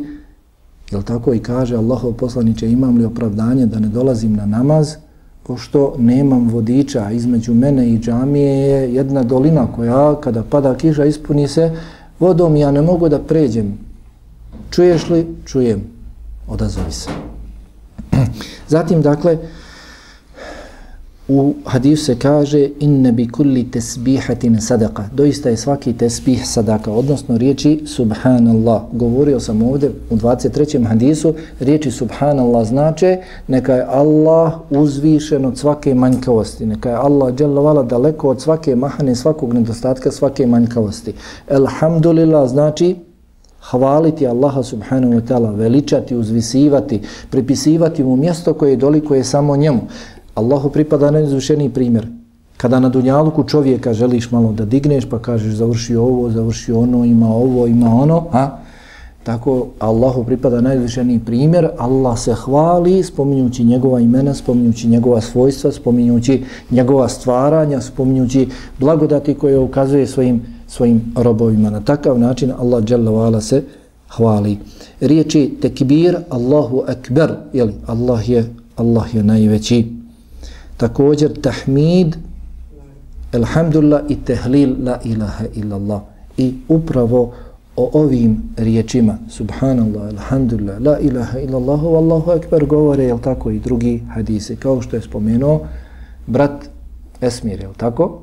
jel 0.90 1.02
tako, 1.02 1.34
i 1.34 1.38
kaže 1.38 1.76
Allahov 1.76 2.12
poslaniće, 2.12 2.70
imam 2.70 2.96
li 2.96 3.04
opravdanje 3.04 3.66
da 3.66 3.78
ne 3.78 3.88
dolazim 3.88 4.32
na 4.32 4.46
namaz, 4.46 4.94
pošto 5.42 5.94
nemam 5.98 6.48
vodiča 6.48 7.10
između 7.10 7.54
mene 7.54 7.88
i 7.88 7.98
džamije 7.98 8.68
je 8.68 8.94
jedna 8.94 9.22
dolina 9.22 9.66
koja 9.76 10.20
kada 10.20 10.42
pada 10.42 10.74
kiša 10.74 11.04
ispuni 11.04 11.48
se 11.48 11.70
vodom 12.22 12.56
ja 12.56 12.70
ne 12.70 12.82
mogu 12.82 13.08
da 13.08 13.18
pređem 13.18 13.78
Čuješ 14.72 15.08
li? 15.08 15.26
Čujem. 15.44 15.82
Odazovi 16.48 16.92
se. 16.92 17.10
Zatim, 18.68 19.02
dakle, 19.02 19.38
u 21.32 21.54
hadisu 21.64 22.04
se 22.04 22.18
kaže 22.18 22.68
inne 22.80 23.12
bi 23.12 23.28
kulli 23.28 23.70
tesbihatin 23.70 24.60
sadaka. 24.60 25.04
Doista 25.12 25.48
je 25.48 25.56
svaki 25.56 25.92
tesbih 25.92 26.48
sadaka, 26.48 26.92
odnosno 26.92 27.38
riječi 27.38 27.82
subhanallah. 27.86 28.82
Govorio 28.92 29.40
sam 29.40 29.62
ovdje 29.62 29.90
u 30.10 30.16
23. 30.16 30.86
hadisu, 30.86 31.34
riječi 31.60 31.90
subhanallah 31.90 32.66
znače 32.66 33.18
neka 33.48 33.74
je 33.74 33.86
Allah 33.88 34.52
uzvišen 34.70 35.44
od 35.44 35.58
svake 35.58 35.94
manjkavosti. 35.94 36.66
Neka 36.66 36.90
je 36.90 36.96
Allah 36.96 37.34
dželovala 37.34 37.82
daleko 37.82 38.28
od 38.28 38.40
svake 38.40 38.76
mahane, 38.76 39.14
svakog 39.14 39.54
nedostatka, 39.54 40.10
svake 40.10 40.46
manjkavosti. 40.46 41.12
Elhamdulillah 41.48 42.48
znači 42.48 42.96
hvaliti 43.70 44.26
Allaha 44.26 44.62
subhanahu 44.62 45.12
wa 45.14 45.20
ta'ala, 45.20 45.56
veličati, 45.56 46.16
uzvisivati, 46.16 47.00
pripisivati 47.30 48.04
mu 48.04 48.16
mjesto 48.16 48.54
koje 48.54 48.70
je 48.70 48.76
doliko 48.76 49.14
je 49.14 49.24
samo 49.24 49.56
njemu. 49.56 49.80
Allahu 50.34 50.70
pripada 50.70 51.10
najuzvišeniji 51.10 51.70
primjer. 51.70 52.06
Kada 52.56 52.80
na 52.80 52.88
dunjaluku 52.88 53.44
čovjeka 53.44 53.94
želiš 53.94 54.30
malo 54.30 54.52
da 54.52 54.64
digneš 54.64 55.04
pa 55.04 55.18
kažeš 55.18 55.54
završi 55.54 55.96
ovo, 55.96 56.30
završi 56.30 56.72
ono, 56.72 57.04
ima 57.04 57.28
ovo, 57.28 57.66
ima 57.66 57.94
ono, 57.94 58.24
a 58.32 58.58
tako 59.24 59.66
Allahu 59.78 60.24
pripada 60.24 60.60
najvišeniji 60.60 61.18
primjer, 61.18 61.68
Allah 61.78 62.18
se 62.18 62.34
hvali 62.34 63.02
spominjući 63.02 63.64
njegova 63.64 64.00
imena, 64.00 64.34
spominjući 64.34 64.88
njegova 64.88 65.20
svojstva, 65.20 65.72
spominjući 65.72 66.44
njegova 66.70 67.08
stvaranja, 67.08 67.80
spominjući 67.80 68.48
blagodati 68.78 69.34
koje 69.34 69.58
ukazuje 69.58 70.06
svojim 70.06 70.42
svojim 70.72 71.12
robovima. 71.16 71.70
Na 71.70 71.80
takav 71.80 72.18
način 72.18 72.52
Allah 72.58 72.84
dželle 72.84 73.40
se 73.40 73.62
hvali. 74.08 74.58
Riječi 75.00 75.54
tekbir, 75.60 76.16
Allahu 76.30 76.82
ekber, 76.88 77.34
jeli, 77.52 77.74
Allah 77.86 78.28
je, 78.28 78.54
Allah 78.76 79.14
je 79.14 79.22
najveći. 79.22 80.01
Također 80.76 81.40
tahmid, 81.40 82.16
alhamdulillah 83.32 84.02
i 84.08 84.16
tehlil, 84.16 84.76
la 84.84 85.00
ilaha 85.04 85.44
illallah. 85.54 86.00
I 86.36 86.54
upravo 86.68 87.32
o 87.76 87.90
ovim 87.92 88.42
riječima 88.56 89.18
subhanallah, 89.30 90.08
alhamdulillah, 90.08 90.80
la 90.80 90.98
ilaha 90.98 91.38
illallah, 91.38 91.82
wallahu 91.82 92.36
ekber 92.36 92.66
govore, 92.66 93.04
jel 93.04 93.18
tako, 93.18 93.50
i 93.50 93.58
drugi 93.58 94.02
hadise, 94.08 94.56
kao 94.56 94.82
što 94.82 94.96
je 94.96 95.02
spomenuo 95.02 95.66
brat 96.26 96.68
Esmir, 97.20 97.60
jel 97.60 97.72
tako? 97.76 98.22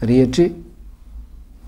Riječi 0.00 0.52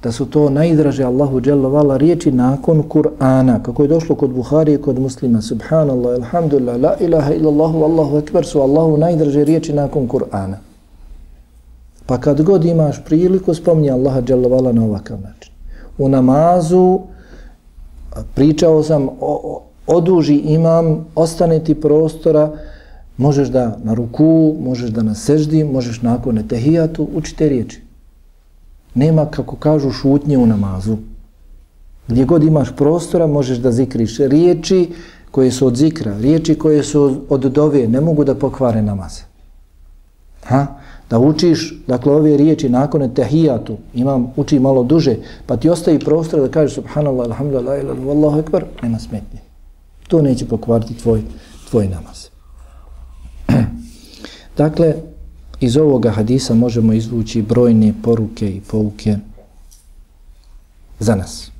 da 0.05 0.13
su 0.13 0.27
to 0.27 0.51
najdraže 0.51 1.05
Allahu 1.05 1.41
dželle 1.41 1.69
vala 1.69 1.97
riječi 1.97 2.33
nakon 2.33 2.83
Kur'ana 2.89 3.63
kako 3.63 3.83
je 3.83 3.89
došlo 3.89 4.17
kod 4.17 4.31
Buhari 4.31 4.75
i 4.75 4.79
kod 4.79 4.99
Muslima. 4.99 5.43
Subhanallah 5.43 6.15
alhamdulillah 6.15 6.81
la 6.81 6.97
ilaha 7.01 7.35
illallah 7.35 7.75
wallahu 7.75 8.19
ekber 8.19 8.47
su 8.47 8.61
Allahu 8.61 8.97
najdraže 8.97 9.45
riječi 9.45 9.73
nakon 9.73 10.09
Kur'ana. 10.09 10.57
Pa 12.07 12.21
kad 12.21 12.43
god 12.43 12.65
imaš 12.65 13.05
priliku 13.05 13.55
spomni 13.55 13.91
Allaha 13.91 14.21
dželle 14.23 14.49
vala 14.49 14.73
na 14.73 14.85
ovakav 14.85 15.21
način. 15.21 15.53
U 15.99 16.09
namazu 16.09 17.01
pričao 18.35 18.83
sam 18.83 19.09
o, 19.09 19.15
o, 19.21 19.63
oduži 19.87 20.37
imam 20.37 21.07
ostane 21.15 21.65
ti 21.65 21.75
prostora 21.75 22.51
možeš 23.17 23.49
da 23.49 23.79
na 23.85 23.95
ruku 23.95 24.55
možeš 24.61 24.91
da 24.91 25.03
na 25.03 25.15
seždi 25.15 25.65
možeš 25.65 26.03
nakon 26.03 26.39
etehijatu 26.39 27.09
učite 27.15 27.49
riječi. 27.49 27.84
Nema, 28.95 29.27
kako 29.27 29.57
kažu, 29.57 29.91
šutnje 29.91 30.39
u 30.39 30.47
namazu. 30.47 30.97
Gdje 32.09 32.25
god 32.25 32.45
imaš 32.45 32.77
prostora, 32.77 33.27
možeš 33.27 33.59
da 33.59 33.73
zikriš 33.73 34.19
riječi 34.19 34.91
koje 35.31 35.51
su 35.51 35.67
od 35.67 35.77
zikra, 35.77 36.19
riječi 36.19 36.55
koje 36.55 36.83
su 36.83 37.21
od 37.29 37.41
dove, 37.41 37.89
ne 37.89 38.01
mogu 38.01 38.25
da 38.25 38.35
pokvare 38.35 38.83
namaz. 38.83 39.21
Ha? 40.45 40.67
Da 41.11 41.19
učiš, 41.19 41.83
dakle, 41.87 42.13
ove 42.13 42.37
riječi 42.37 42.69
nakon 42.69 43.15
tehijatu, 43.15 43.77
imam, 43.95 44.33
uči 44.37 44.59
malo 44.59 44.83
duže, 44.83 45.17
pa 45.47 45.57
ti 45.57 45.69
ostavi 45.69 45.99
prostor 45.99 46.41
da 46.41 46.49
kažeš 46.49 46.75
subhanallah, 46.75 47.27
alhamdulillah, 47.27 47.81
ilallah, 47.81 48.17
allahu 48.17 48.39
ekbar, 48.39 48.65
nema 48.83 48.99
smetnje. 48.99 49.41
To 50.09 50.23
neće 50.23 50.47
pokvariti 50.47 50.95
tvoj, 50.95 51.23
tvoj 51.71 51.89
namaz. 51.89 52.27
dakle, 54.63 54.95
Iz 55.61 55.77
ovoga 55.77 56.11
hadisa 56.11 56.55
možemo 56.55 56.93
izvući 56.93 57.43
brojne 57.43 57.95
poruke 58.03 58.51
i 58.51 58.61
pouke 58.61 59.17
za 60.99 61.15
nas. 61.15 61.51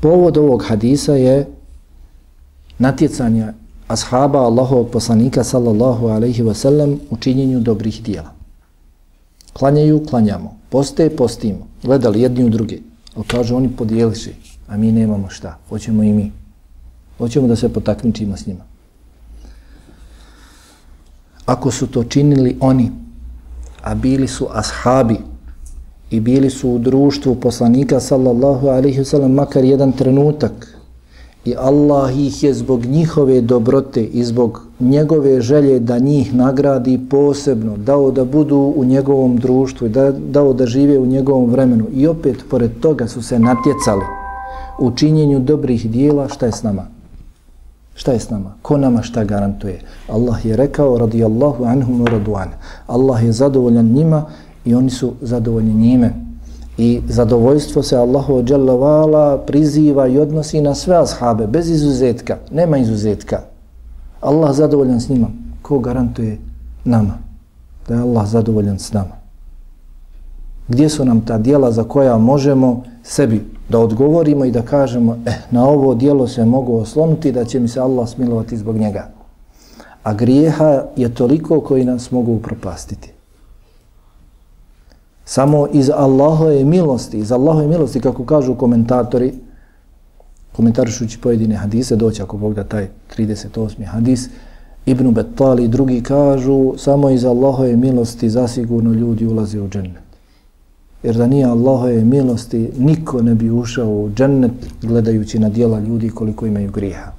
Povod 0.00 0.36
ovog 0.36 0.64
hadisa 0.68 1.14
je 1.14 1.46
natjecanje 2.78 3.46
ashaba 3.88 4.38
Allahovog 4.38 4.90
poslanika 4.90 5.44
sallallahu 5.44 6.06
alaihi 6.06 6.42
wa 6.42 6.54
sallam 6.54 7.00
u 7.10 7.16
činjenju 7.16 7.60
dobrih 7.60 8.02
dijela. 8.02 8.32
Klanjaju, 9.52 10.06
klanjamo. 10.06 10.56
Poste, 10.68 11.10
postimo. 11.16 11.66
Gledali 11.82 12.20
jedni 12.20 12.44
u 12.44 12.48
druge. 12.48 12.78
Ali 13.14 13.26
kažu 13.26 13.56
oni 13.56 13.68
podijeliši, 13.68 14.32
a 14.68 14.76
mi 14.76 14.92
nemamo 14.92 15.30
šta. 15.30 15.58
Hoćemo 15.68 16.02
i 16.02 16.12
mi. 16.12 16.32
Hoćemo 17.18 17.46
da 17.48 17.56
se 17.56 17.72
potakmičimo 17.72 18.36
s 18.36 18.46
njima 18.46 18.73
ako 21.46 21.70
su 21.70 21.86
to 21.86 22.04
činili 22.04 22.56
oni, 22.60 22.90
a 23.82 23.94
bili 23.94 24.28
su 24.28 24.46
ashabi 24.52 25.16
i 26.10 26.20
bili 26.20 26.50
su 26.50 26.70
u 26.70 26.78
društvu 26.78 27.34
poslanika 27.34 28.00
sallallahu 28.00 28.68
alaihi 28.68 29.00
wasallam 29.00 29.28
makar 29.28 29.64
jedan 29.64 29.92
trenutak 29.92 30.74
i 31.44 31.54
Allah 31.58 32.18
ih 32.18 32.42
je 32.42 32.54
zbog 32.54 32.84
njihove 32.86 33.40
dobrote 33.40 34.04
i 34.04 34.24
zbog 34.24 34.62
njegove 34.80 35.40
želje 35.40 35.78
da 35.80 35.98
njih 35.98 36.34
nagradi 36.34 37.00
posebno, 37.10 37.76
dao 37.76 38.10
da 38.10 38.24
budu 38.24 38.72
u 38.76 38.84
njegovom 38.84 39.36
društvu, 39.36 39.88
da, 39.88 40.10
dao 40.10 40.52
da 40.52 40.66
žive 40.66 40.98
u 40.98 41.06
njegovom 41.06 41.50
vremenu 41.50 41.86
i 41.92 42.06
opet 42.06 42.36
pored 42.50 42.70
toga 42.80 43.08
su 43.08 43.22
se 43.22 43.38
natjecali 43.38 44.04
u 44.78 44.90
činjenju 44.90 45.40
dobrih 45.40 45.90
dijela, 45.90 46.28
šta 46.28 46.46
je 46.46 46.52
s 46.52 46.62
nama? 46.62 46.93
Šta 47.94 48.12
je 48.12 48.20
s 48.20 48.30
nama? 48.30 48.54
Ko 48.62 48.76
nama 48.76 49.02
šta 49.02 49.24
garantuje? 49.24 49.80
Allah 50.08 50.46
je 50.46 50.56
rekao 50.56 50.98
radijallahu 50.98 51.64
anhum 51.64 52.06
radu'an. 52.06 52.48
Allah 52.86 53.24
je 53.24 53.32
zadovoljan 53.32 53.86
njima 53.86 54.24
i 54.64 54.74
oni 54.74 54.90
su 54.90 55.12
zadovoljni 55.20 55.74
njime. 55.74 56.12
I 56.78 57.00
zadovoljstvo 57.08 57.82
se 57.82 57.96
Allahu 57.96 58.42
dželle 58.42 59.46
priziva 59.46 60.06
i 60.06 60.18
odnosi 60.18 60.60
na 60.60 60.74
sve 60.74 60.96
ashabe 60.96 61.46
bez 61.46 61.70
izuzetka. 61.70 62.36
Nema 62.50 62.78
izuzetka. 62.78 63.40
Allah 64.20 64.54
zadovoljan 64.54 65.00
s 65.00 65.08
njima. 65.08 65.28
Ko 65.62 65.78
garantuje 65.78 66.38
nama? 66.84 67.18
Da 67.88 67.94
je 67.94 68.00
Allah 68.00 68.26
zadovoljan 68.26 68.78
s 68.78 68.92
nama. 68.92 69.14
Gdje 70.68 70.88
su 70.88 71.04
nam 71.04 71.20
ta 71.20 71.38
dijela 71.38 71.72
za 71.72 71.84
koja 71.84 72.18
možemo 72.18 72.82
sebi 73.02 73.53
da 73.68 73.78
odgovorimo 73.78 74.44
i 74.44 74.50
da 74.50 74.62
kažemo 74.62 75.18
eh, 75.26 75.32
na 75.50 75.68
ovo 75.68 75.94
dijelo 75.94 76.28
se 76.28 76.44
mogu 76.44 76.76
oslonuti 76.76 77.32
da 77.32 77.44
će 77.44 77.60
mi 77.60 77.68
se 77.68 77.80
Allah 77.80 78.08
smilovati 78.08 78.56
zbog 78.56 78.76
njega. 78.76 79.10
A 80.02 80.14
grijeha 80.14 80.82
je 80.96 81.14
toliko 81.14 81.60
koji 81.60 81.84
nas 81.84 82.10
mogu 82.10 82.32
upropastiti. 82.32 83.10
Samo 85.24 85.66
iz 85.72 85.90
Allahove 85.94 86.64
milosti, 86.64 87.18
iz 87.18 87.32
Allahove 87.32 87.66
milosti, 87.66 88.00
kako 88.00 88.24
kažu 88.24 88.54
komentatori, 88.54 89.34
komentarišući 90.56 91.20
pojedine 91.20 91.54
hadise, 91.54 91.96
doći 91.96 92.22
ako 92.22 92.36
Bog 92.36 92.54
da 92.54 92.64
taj 92.64 92.88
38. 93.16 93.84
hadis, 93.86 94.28
Ibn 94.86 95.10
Bettali 95.14 95.64
i 95.64 95.68
drugi 95.68 96.02
kažu, 96.02 96.74
samo 96.76 97.10
iz 97.10 97.24
Allahove 97.24 97.76
milosti 97.76 98.30
zasigurno 98.30 98.92
ljudi 98.92 99.26
ulaze 99.26 99.60
u 99.60 99.68
džennet 99.68 100.13
jer 101.04 101.16
da 101.16 101.26
nije 101.26 101.46
Allahove 101.46 102.04
milosti, 102.04 102.70
niko 102.78 103.22
ne 103.22 103.34
bi 103.34 103.50
ušao 103.50 103.88
u 103.88 104.10
džennet 104.14 104.52
gledajući 104.82 105.38
na 105.38 105.48
dijela 105.48 105.80
ljudi 105.80 106.10
koliko 106.10 106.46
imaju 106.46 106.70
grijeha. 106.70 107.12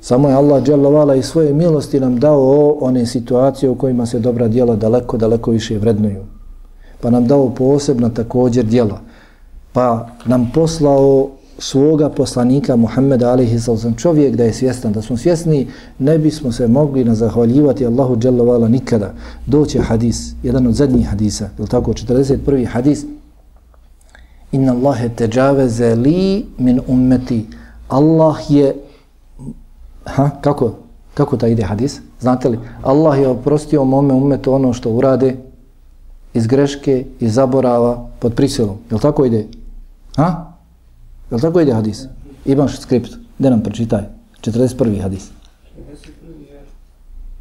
Samo 0.00 0.28
je 0.28 0.34
Allah 0.34 0.62
dželovala 0.62 1.14
i 1.14 1.22
svoje 1.22 1.54
milosti 1.54 2.00
nam 2.00 2.20
dao 2.20 2.76
one 2.80 3.06
situacije 3.06 3.70
u 3.70 3.74
kojima 3.74 4.06
se 4.06 4.18
dobra 4.18 4.48
dijela 4.48 4.76
daleko, 4.76 5.16
daleko 5.16 5.50
više 5.50 5.78
vrednuju. 5.78 6.24
Pa 7.00 7.10
nam 7.10 7.26
dao 7.26 7.50
posebna 7.50 8.10
također 8.10 8.64
dijela. 8.64 9.00
Pa 9.72 10.08
nam 10.26 10.50
poslao 10.54 11.28
svoga 11.58 12.08
poslanika 12.08 12.76
Muhammeda 12.76 13.30
alaihi 13.30 13.60
sallam 13.60 13.94
čovjek 13.94 14.36
da 14.36 14.44
je 14.44 14.52
svjestan, 14.52 14.92
da 14.92 15.02
smo 15.02 15.16
svjesni 15.16 15.68
ne 15.98 16.18
bismo 16.18 16.52
se 16.52 16.68
mogli 16.68 17.04
na 17.04 17.14
zahvaljivati 17.14 17.86
Allahu 17.86 18.16
dželovala 18.16 18.68
nikada. 18.68 19.14
Doće 19.46 19.80
hadis, 19.80 20.34
jedan 20.42 20.66
od 20.66 20.74
zadnjih 20.74 21.08
hadisa, 21.08 21.48
je 21.58 21.66
tako, 21.66 21.92
41. 21.92 22.66
hadis 22.66 23.04
Inna 24.52 24.72
Allahe 24.72 25.08
teđaveze 25.08 25.94
li 25.94 26.46
min 26.58 26.80
ummeti 26.86 27.46
Allah 27.88 28.36
je 28.48 28.74
ha, 30.04 30.30
kako, 30.40 30.72
kako 31.14 31.36
ta 31.36 31.48
ide 31.48 31.62
hadis? 31.62 32.00
Znate 32.20 32.48
li? 32.48 32.58
Allah 32.82 33.18
je 33.18 33.28
oprostio 33.28 33.84
mome 33.84 34.14
ummetu 34.14 34.52
ono 34.52 34.72
što 34.72 34.90
urade 34.90 35.36
iz 36.34 36.46
greške 36.46 37.04
i 37.20 37.28
zaborava 37.28 38.08
pod 38.18 38.34
prisilom. 38.34 38.76
Je 38.90 38.98
tako 38.98 39.24
ide? 39.24 39.46
Ha? 40.16 40.55
Jel 41.30 41.40
tako 41.40 41.60
ide 41.60 41.72
hadis? 41.72 42.06
Imaš 42.44 42.80
skript. 42.80 43.14
Gde 43.38 43.50
nam 43.50 43.62
pročitaj? 43.62 44.02
41. 44.40 45.02
hadis. 45.02 45.30
41. 45.78 46.50
je. 46.50 46.64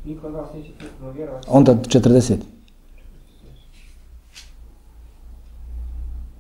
Niko 0.06 0.28
od 0.28 0.34
vas 0.34 0.50
neće 0.56 0.72
vjerovati. 1.16 1.48
Onda 1.52 1.76
40. 1.76 2.36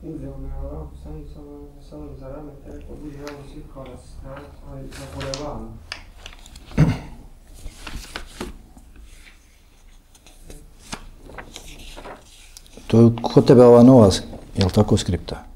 Uzeo 0.03 0.37
me 0.37 0.49
Allah, 0.53 0.87
sami 1.03 1.23
sam 1.33 1.43
sam 1.89 2.09
za 2.19 2.27
rame, 2.27 2.51
te 2.65 2.71
rekao, 2.71 2.95
budi 3.03 3.17
ovo 3.17 3.43
svi 3.53 3.61
kao 3.73 3.83
nas, 3.83 4.01
ali 4.69 4.81
na 4.81 5.05
polevanu. 5.15 5.67
To 12.87 13.01
je 13.01 13.11
kod 13.21 13.47
tebe 13.47 13.63
ova 13.63 13.83
nova, 13.83 14.09
jel 14.55 14.69
tako 14.69 14.97
skripta? 14.97 15.54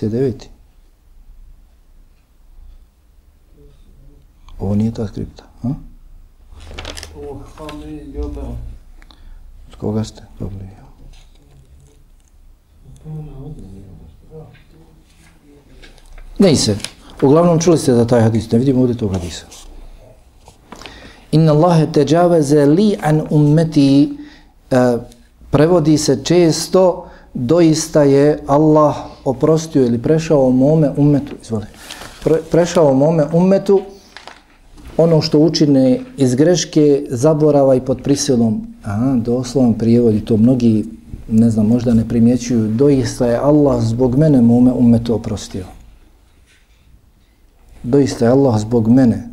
39. 0.00 0.48
Ovo 4.58 4.74
nije 4.74 4.94
ta 4.94 5.06
skripta, 5.06 5.44
ha? 5.62 5.68
Ovo, 7.16 7.44
mi 7.86 7.92
ljubao. 7.92 8.56
S 9.72 9.74
koga 9.74 10.04
ste 10.04 10.22
dobili? 10.38 10.68
Ne 16.38 16.56
se. 16.56 16.76
Uglavnom 17.22 17.60
čuli 17.60 17.78
ste 17.78 17.92
da 17.92 18.06
taj 18.06 18.22
hadis, 18.22 18.50
ne 18.50 18.58
vidimo 18.58 18.80
ovdje 18.80 18.96
tog 18.96 19.12
hadisa. 19.12 19.46
Inna 21.32 21.52
Allahe 21.52 21.86
teđaveze 21.92 22.66
li 22.66 22.96
an 23.02 23.26
ummeti 23.30 24.18
uh, 24.70 25.02
prevodi 25.50 25.98
se 25.98 26.24
često 26.24 27.08
doista 27.34 28.02
je 28.02 28.38
Allah 28.46 28.96
oprostio 29.24 29.86
ili 29.86 29.98
prešao 29.98 30.50
mome 30.50 30.90
umetu, 30.96 31.34
izvoli, 31.42 31.66
pre, 32.24 32.36
prešao 32.50 32.94
mome 32.94 33.24
umetu 33.32 33.80
ono 34.96 35.20
što 35.22 35.38
učine 35.38 36.00
iz 36.16 36.34
greške 36.34 37.06
zaborava 37.10 37.74
i 37.74 37.80
pod 37.80 38.02
prisilom. 38.02 38.66
A, 38.84 39.16
doslovan 39.16 39.74
prijevod 39.74 40.14
i 40.14 40.24
to 40.24 40.36
mnogi, 40.36 40.84
ne 41.28 41.50
znam, 41.50 41.66
možda 41.66 41.94
ne 41.94 42.08
primjećuju, 42.08 42.68
doista 42.68 43.26
je 43.26 43.36
Allah 43.36 43.82
zbog 43.82 44.16
mene 44.16 44.40
mome 44.40 44.72
umetu 44.72 45.14
oprostio. 45.14 45.64
Doista 47.82 48.24
je 48.24 48.30
Allah 48.30 48.60
zbog 48.60 48.88
mene 48.88 49.28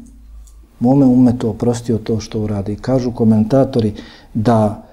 mome 0.80 1.06
umetu 1.06 1.50
oprostio 1.50 1.98
to 1.98 2.20
što 2.20 2.40
uradi. 2.40 2.76
Kažu 2.76 3.12
komentatori 3.12 3.94
da 4.34 4.84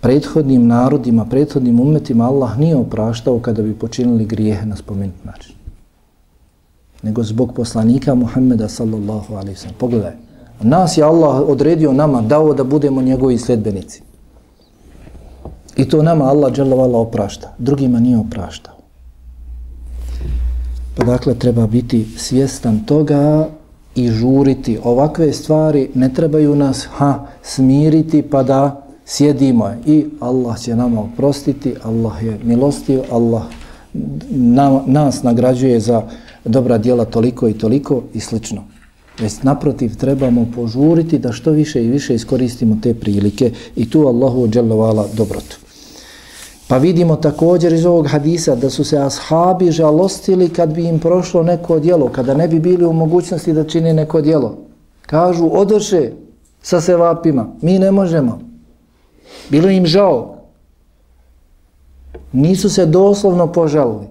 prethodnim 0.00 0.66
narodima, 0.66 1.24
prethodnim 1.24 1.80
umetima 1.80 2.26
Allah 2.26 2.58
nije 2.58 2.76
opraštao 2.76 3.38
kada 3.38 3.62
bi 3.62 3.74
počinili 3.74 4.24
grijehe 4.24 4.66
na 4.66 4.76
spomenut 4.76 5.24
način. 5.24 5.54
Nego 7.02 7.22
zbog 7.22 7.54
poslanika 7.54 8.14
Muhammeda 8.14 8.68
sallallahu 8.68 9.34
alaihi 9.34 9.56
sallam. 9.56 9.76
Pogledaj, 9.78 10.12
nas 10.60 10.98
je 10.98 11.04
Allah 11.04 11.40
odredio 11.48 11.92
nama, 11.92 12.22
dao 12.22 12.54
da 12.54 12.64
budemo 12.64 13.02
njegovi 13.02 13.38
sledbenici. 13.38 14.02
I 15.76 15.88
to 15.88 16.02
nama 16.02 16.24
Allah 16.24 16.52
dželovala 16.52 16.98
oprašta, 16.98 17.54
drugima 17.58 18.00
nije 18.00 18.18
opraštao. 18.18 18.74
Pa 20.96 21.04
dakle, 21.04 21.34
treba 21.34 21.66
biti 21.66 22.06
svjestan 22.16 22.84
toga 22.84 23.48
i 23.94 24.08
žuriti. 24.08 24.78
Ovakve 24.84 25.32
stvari 25.32 25.90
ne 25.94 26.14
trebaju 26.14 26.56
nas 26.56 26.88
ha, 26.92 27.26
smiriti 27.42 28.22
pa 28.22 28.42
da 28.42 28.79
sjedimo 29.10 29.70
i 29.86 30.06
Allah 30.20 30.60
će 30.60 30.76
nama 30.76 31.00
oprostiti, 31.00 31.74
Allah 31.82 32.22
je 32.22 32.38
milostiv, 32.44 33.00
Allah 33.10 33.42
na, 34.30 34.80
nas 34.86 35.22
nagrađuje 35.22 35.80
za 35.80 36.02
dobra 36.44 36.78
djela 36.78 37.04
toliko 37.04 37.48
i 37.48 37.58
toliko 37.58 38.02
i 38.14 38.20
slično. 38.20 38.64
Već 39.20 39.42
naprotiv 39.42 39.96
trebamo 39.96 40.46
požuriti 40.54 41.18
da 41.18 41.32
što 41.32 41.50
više 41.50 41.84
i 41.84 41.90
više 41.90 42.14
iskoristimo 42.14 42.78
te 42.82 42.94
prilike 42.94 43.52
i 43.76 43.90
tu 43.90 44.06
Allahu 44.06 44.48
dželovala 44.48 45.06
dobrotu. 45.16 45.58
Pa 46.68 46.78
vidimo 46.78 47.16
također 47.16 47.72
iz 47.72 47.86
ovog 47.86 48.06
hadisa 48.06 48.54
da 48.54 48.70
su 48.70 48.84
se 48.84 48.98
ashabi 48.98 49.70
žalostili 49.70 50.48
kad 50.48 50.74
bi 50.74 50.84
im 50.84 50.98
prošlo 50.98 51.42
neko 51.42 51.78
djelo, 51.78 52.08
kada 52.08 52.34
ne 52.34 52.48
bi 52.48 52.60
bili 52.60 52.84
u 52.84 52.92
mogućnosti 52.92 53.52
da 53.52 53.64
čini 53.64 53.92
neko 53.92 54.20
djelo. 54.20 54.56
Kažu, 55.06 55.50
odoše 55.52 56.12
sa 56.62 56.80
sevapima, 56.80 57.48
mi 57.62 57.78
ne 57.78 57.90
možemo. 57.90 58.49
Bilo 59.50 59.68
im 59.68 59.86
žao. 59.86 60.36
Nisu 62.32 62.70
se 62.70 62.86
doslovno 62.86 63.52
požalili. 63.52 64.06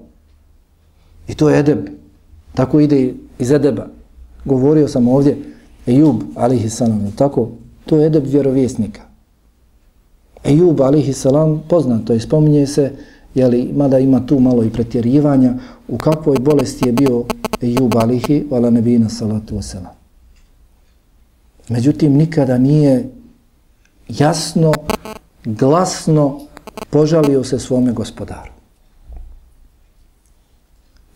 I 1.27 1.35
to 1.35 1.49
je 1.49 1.59
edeb. 1.59 1.87
Tako 2.53 2.79
ide 2.79 3.13
iz 3.39 3.51
edeba. 3.51 3.87
Govorio 4.45 4.87
sam 4.87 5.07
ovdje, 5.07 5.37
Ejub, 5.87 6.21
alihisalam, 6.35 7.11
tako? 7.15 7.49
To 7.85 7.97
je 7.97 8.05
edeb 8.05 8.25
vjerovjesnika. 8.25 9.01
Ejub, 10.43 10.81
alihisalam, 10.81 11.63
poznato 11.69 12.13
je, 12.13 12.19
spominje 12.19 12.67
se, 12.67 12.91
jeli, 13.35 13.71
mada 13.73 13.99
ima 13.99 14.25
tu 14.25 14.39
malo 14.39 14.63
i 14.63 14.69
pretjerivanja, 14.69 15.53
u 15.87 15.97
kakvoj 15.97 16.37
bolesti 16.39 16.87
je 16.87 16.91
bio 16.91 17.23
Ejub, 17.61 17.95
alihi, 17.95 18.47
vala 18.51 18.69
nebina, 18.69 19.09
salatu 19.09 19.55
wasalam. 19.55 19.93
Međutim, 21.69 22.13
nikada 22.13 22.57
nije 22.57 23.09
jasno, 24.09 24.73
glasno 25.45 26.39
požalio 26.89 27.43
se 27.43 27.59
svome 27.59 27.91
gospodaru. 27.91 28.51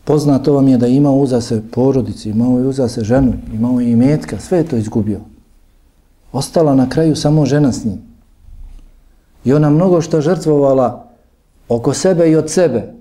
Poznato 0.04 0.54
vam 0.54 0.68
je 0.68 0.78
da 0.78 0.88
ima 0.88 1.12
uza 1.12 1.42
se 1.42 1.62
porodici, 1.72 2.30
imao 2.30 2.60
je 2.60 2.68
uza 2.68 2.88
se 2.88 3.04
ženu, 3.04 3.34
imao 3.54 3.80
je 3.80 3.92
i 3.92 3.96
metka, 3.96 4.40
sve 4.40 4.58
je 4.58 4.68
to 4.68 4.76
izgubio. 4.76 5.20
Ostala 6.32 6.76
na 6.76 6.90
kraju 6.90 7.16
samo 7.16 7.46
žena 7.46 7.72
s 7.72 7.86
njim. 7.86 8.02
I 9.46 9.54
ona 9.54 9.70
mnogo 9.70 10.02
što 10.02 10.22
žrtvovala 10.22 11.08
oko 11.70 11.94
sebe 11.94 12.32
i 12.32 12.36
od 12.36 12.50
sebe 12.50 12.94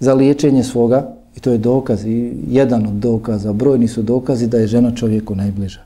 za 0.00 0.14
liječenje 0.14 0.64
svoga, 0.64 1.14
i 1.36 1.40
to 1.40 1.50
je 1.52 1.58
dokaz, 1.58 2.06
i 2.06 2.32
jedan 2.48 2.86
od 2.86 2.92
dokaza, 2.92 3.52
brojni 3.52 3.88
su 3.88 4.02
dokazi 4.02 4.46
da 4.46 4.58
je 4.58 4.66
žena 4.66 4.94
čovjeku 4.94 5.34
najbliža. 5.34 5.85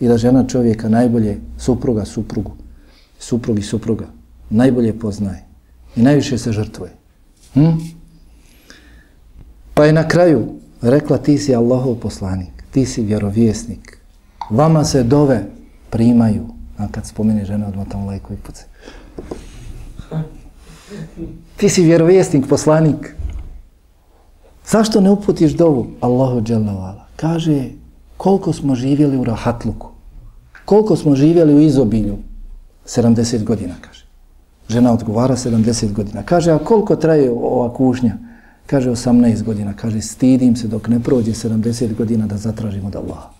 I 0.00 0.08
da 0.08 0.18
žena 0.18 0.46
čovjeka 0.46 0.88
najbolje 0.88 1.40
supruga 1.58 2.04
suprugu, 2.04 2.52
suprug 3.18 3.58
i 3.58 3.62
supruga, 3.62 4.06
najbolje 4.50 4.98
poznaje 4.98 5.44
i 5.96 6.02
najviše 6.02 6.38
se 6.38 6.52
žrtvuje. 6.52 6.92
Hm? 7.54 7.70
Pa 9.74 9.84
je 9.84 9.92
na 9.92 10.08
kraju 10.08 10.46
rekla 10.82 11.18
ti 11.18 11.38
si 11.38 11.54
Allahov 11.54 11.94
poslanik, 11.94 12.64
ti 12.70 12.86
si 12.86 13.02
vjerovjesnik, 13.02 13.98
vama 14.50 14.84
se 14.84 15.02
dove 15.02 15.46
primaju, 15.90 16.46
a 16.76 16.88
kad 16.88 17.06
spomene 17.06 17.44
žena 17.44 17.68
odmah 17.68 17.88
tamo 17.88 18.06
lajko 18.06 18.32
i 18.32 18.36
puce. 18.36 18.64
Ti 21.56 21.68
si 21.68 21.82
vjerovjesnik, 21.82 22.48
poslanik. 22.48 23.14
Zašto 24.66 25.00
ne 25.00 25.10
uputiš 25.10 25.52
dovu? 25.52 25.86
Allahu 26.00 26.40
dželavala. 26.40 27.06
Kaže, 27.16 27.64
koliko 28.18 28.52
smo 28.52 28.74
živjeli 28.74 29.16
u 29.16 29.24
rahatluku. 29.24 29.88
Koliko 30.64 30.96
smo 30.96 31.14
živjeli 31.14 31.54
u 31.54 31.60
izobilju? 31.60 32.16
70 32.86 33.44
godina, 33.44 33.74
kaže. 33.80 34.04
Žena 34.68 34.92
odgovara 34.92 35.36
70 35.36 35.92
godina. 35.92 36.22
Kaže, 36.22 36.50
a 36.52 36.58
koliko 36.58 36.96
traje 36.96 37.30
ova 37.30 37.74
kušnja? 37.74 38.16
Kaže, 38.66 38.90
18 38.90 39.42
godina. 39.42 39.72
Kaže, 39.76 40.00
stidim 40.00 40.56
se 40.56 40.68
dok 40.68 40.88
ne 40.88 41.00
prođe 41.00 41.32
70 41.32 41.94
godina 41.94 42.26
da 42.26 42.36
zatražimo 42.36 42.88
od 42.88 42.96
Allaha. 42.96 43.30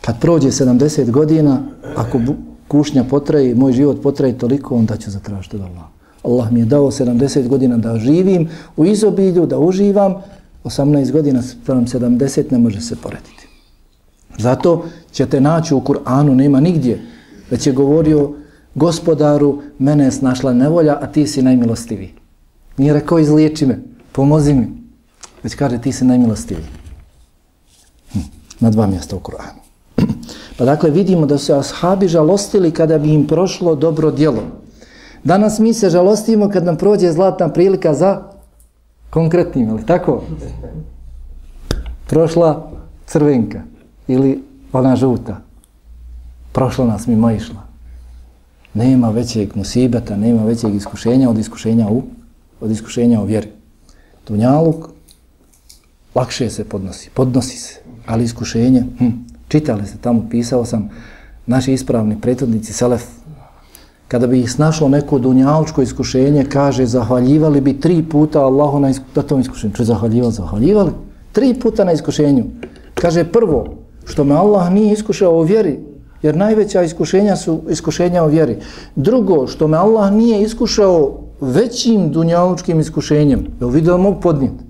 Kad 0.00 0.20
prođe 0.20 0.48
70 0.48 1.10
godina, 1.10 1.62
ako 1.96 2.20
kušnja 2.68 3.04
potraje, 3.04 3.54
moj 3.54 3.72
život 3.72 4.02
potraje 4.02 4.38
toliko, 4.38 4.74
onda 4.74 4.96
ću 4.96 5.10
zatražiti 5.10 5.56
od 5.56 5.62
Allaha. 5.62 5.88
Allah 6.22 6.52
mi 6.52 6.60
je 6.60 6.66
dao 6.66 6.90
70 6.90 7.48
godina 7.48 7.76
da 7.76 7.98
živim 7.98 8.48
u 8.76 8.84
izobilju, 8.84 9.46
da 9.46 9.58
uživam, 9.58 10.14
18 10.64 11.12
godina 11.12 11.42
sprem 11.42 11.86
70 11.86 12.52
ne 12.52 12.58
može 12.58 12.80
se 12.80 12.96
porediti. 12.96 13.48
Zato 14.38 14.84
ćete 15.12 15.40
naći 15.40 15.74
u 15.74 15.80
Kur'anu, 15.80 16.34
nema 16.34 16.60
nigdje, 16.60 17.02
već 17.50 17.66
je 17.66 17.72
govorio 17.72 18.32
gospodaru, 18.74 19.62
mene 19.78 20.04
je 20.04 20.10
snašla 20.10 20.52
nevolja, 20.52 20.98
a 21.00 21.06
ti 21.06 21.26
si 21.26 21.42
najmilostiviji. 21.42 22.12
Nije 22.76 22.92
rekao, 22.92 23.18
izliječi 23.18 23.66
me, 23.66 23.78
pomozi 24.12 24.54
mi. 24.54 24.68
Već 25.42 25.54
kaže, 25.54 25.80
ti 25.80 25.92
si 25.92 26.04
najmilostiviji. 26.04 26.66
Hm, 28.12 28.18
na 28.60 28.70
dva 28.70 28.86
mjesta 28.86 29.16
u 29.16 29.20
Kur'anu. 29.20 29.60
Pa 30.58 30.64
dakle 30.64 30.90
vidimo 30.90 31.26
da 31.26 31.38
su 31.38 31.52
ashabi 31.54 32.08
žalostili 32.08 32.70
kada 32.70 32.98
bi 32.98 33.12
im 33.12 33.26
prošlo 33.26 33.74
dobro 33.74 34.10
djelo. 34.10 34.42
Danas 35.24 35.58
mi 35.58 35.74
se 35.74 35.90
žalostimo 35.90 36.48
kad 36.48 36.64
nam 36.64 36.76
prođe 36.76 37.12
zlatna 37.12 37.48
prilika 37.48 37.94
za 37.94 38.37
konkretnim, 39.10 39.70
ali 39.70 39.86
tako? 39.86 40.22
Prošla 42.06 42.70
crvenka 43.06 43.62
ili 44.08 44.44
ona 44.72 44.96
žuta. 44.96 45.40
Prošla 46.52 46.86
nas 46.86 47.06
mimo 47.06 47.30
išla. 47.30 47.68
Nema 48.74 49.10
većeg 49.10 49.56
musibeta, 49.56 50.16
nema 50.16 50.44
većeg 50.44 50.74
iskušenja 50.74 51.30
od 51.30 51.38
iskušenja 51.38 51.88
u, 51.88 52.02
od 52.60 52.70
iskušenja 52.70 53.20
u 53.20 53.24
vjeri. 53.24 53.48
Dunjaluk 54.26 54.88
lakše 56.14 56.50
se 56.50 56.64
podnosi, 56.64 57.10
podnosi 57.14 57.56
se, 57.56 57.80
ali 58.06 58.24
iskušenje, 58.24 58.84
hm, 58.98 59.08
Čitali 59.48 59.86
ste 59.86 59.98
tamo, 60.00 60.26
pisao 60.30 60.64
sam, 60.64 60.90
naši 61.46 61.72
ispravni 61.72 62.20
prethodnici, 62.20 62.72
Selef, 62.72 63.04
kada 64.08 64.26
bi 64.26 64.40
ih 64.40 64.52
snašlo 64.52 64.88
neko 64.88 65.18
dunjaličko 65.18 65.82
iskušenje, 65.82 66.44
kaže, 66.44 66.86
zahvaljivali 66.86 67.60
bi 67.60 67.80
tri 67.80 68.02
puta 68.02 68.40
Allahu 68.40 68.80
na, 68.80 68.90
isku, 68.90 69.04
na 69.14 69.22
tom 69.22 69.40
iskušenju. 69.40 69.74
Če 69.74 69.84
zahvaljivali? 69.84 70.32
Zahvaljivali? 70.32 70.90
Tri 71.32 71.54
puta 71.54 71.84
na 71.84 71.92
iskušenju. 71.92 72.44
Kaže, 72.94 73.24
prvo, 73.24 73.66
što 74.04 74.24
me 74.24 74.34
Allah 74.34 74.72
nije 74.72 74.92
iskušao 74.92 75.32
u 75.38 75.42
vjeri, 75.42 75.78
jer 76.22 76.36
najveća 76.36 76.82
iskušenja 76.82 77.36
su 77.36 77.60
iskušenja 77.70 78.24
u 78.24 78.28
vjeri. 78.28 78.56
Drugo, 78.96 79.46
što 79.46 79.68
me 79.68 79.76
Allah 79.76 80.12
nije 80.12 80.42
iskušao 80.42 81.20
većim 81.40 82.10
dunjaličkim 82.10 82.80
iskušenjem, 82.80 83.46
je 83.60 83.70
vidio 83.70 83.92
da 83.92 84.02
mogu 84.02 84.20
podnijeti. 84.20 84.64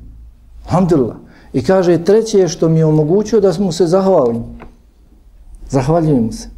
Alhamdulillah. 0.64 1.16
I 1.52 1.62
kaže, 1.64 2.04
treće 2.04 2.38
je 2.38 2.48
što 2.48 2.68
mi 2.68 2.78
je 2.78 2.86
omogućio 2.86 3.40
da 3.40 3.52
smo 3.52 3.72
se 3.72 3.86
zahvalili. 3.86 4.42
Zahvaljujem 5.70 6.32
se. 6.32 6.48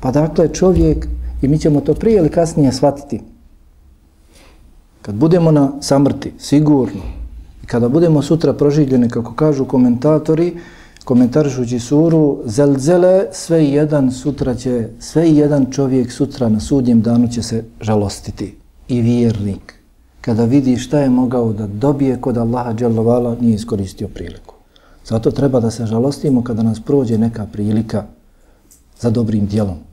Pa 0.00 0.10
dakle, 0.10 0.48
čovjek, 0.48 1.08
i 1.42 1.48
mi 1.48 1.58
ćemo 1.58 1.80
to 1.80 1.94
prije 1.94 2.18
ili 2.18 2.28
kasnije 2.28 2.72
shvatiti, 2.72 3.20
kad 5.02 5.14
budemo 5.14 5.50
na 5.50 5.72
samrti, 5.80 6.32
sigurno, 6.38 7.02
i 7.62 7.66
kada 7.66 7.88
budemo 7.88 8.22
sutra 8.22 8.52
proživljeni, 8.52 9.08
kako 9.08 9.34
kažu 9.34 9.64
komentatori, 9.64 10.56
komentarišući 11.04 11.78
suru, 11.78 12.38
zelzele, 12.44 13.26
sve 13.32 13.64
jedan 13.64 14.12
sutra 14.12 14.54
će, 14.54 14.88
sve 14.98 15.30
jedan 15.30 15.66
čovjek 15.70 16.12
sutra 16.12 16.48
na 16.48 16.60
sudnjem 16.60 17.02
danu 17.02 17.28
će 17.28 17.42
se 17.42 17.64
žalostiti. 17.80 18.54
I 18.88 19.00
vjernik, 19.00 19.74
kada 20.20 20.44
vidi 20.44 20.76
šta 20.76 21.00
je 21.00 21.10
mogao 21.10 21.52
da 21.52 21.66
dobije 21.66 22.20
kod 22.20 22.38
Allaha 22.38 22.74
dželovala, 22.74 23.36
nije 23.40 23.54
iskoristio 23.54 24.08
priliku. 24.08 24.54
Zato 25.04 25.30
treba 25.30 25.60
da 25.60 25.70
se 25.70 25.86
žalostimo 25.86 26.44
kada 26.44 26.62
nas 26.62 26.80
prođe 26.80 27.18
neka 27.18 27.46
prilika 27.52 28.04
za 29.00 29.10
dobrim 29.10 29.46
dijelom. 29.46 29.85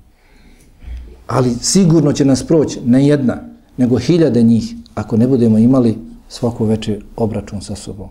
Ali 1.33 1.55
sigurno 1.61 2.13
će 2.13 2.25
nas 2.25 2.43
proći 2.43 2.79
ne 2.85 3.07
jedna, 3.07 3.37
nego 3.77 3.97
hiljade 3.97 4.43
njih 4.43 4.75
ako 4.95 5.17
ne 5.17 5.27
budemo 5.27 5.57
imali 5.57 5.97
svako 6.27 6.65
večer 6.65 7.03
obračun 7.15 7.61
sa 7.61 7.75
sobom. 7.75 8.07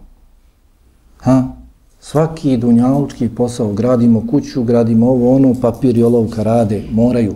Ha? 1.18 1.44
Svaki 2.00 2.56
dunjalučki 2.56 3.28
posao, 3.28 3.72
gradimo 3.72 4.26
kuću, 4.30 4.62
gradimo 4.62 5.10
ovo, 5.10 5.36
ono, 5.36 5.54
papir 5.60 5.98
i 5.98 6.02
olovka 6.02 6.42
rade, 6.42 6.82
moraju. 6.90 7.34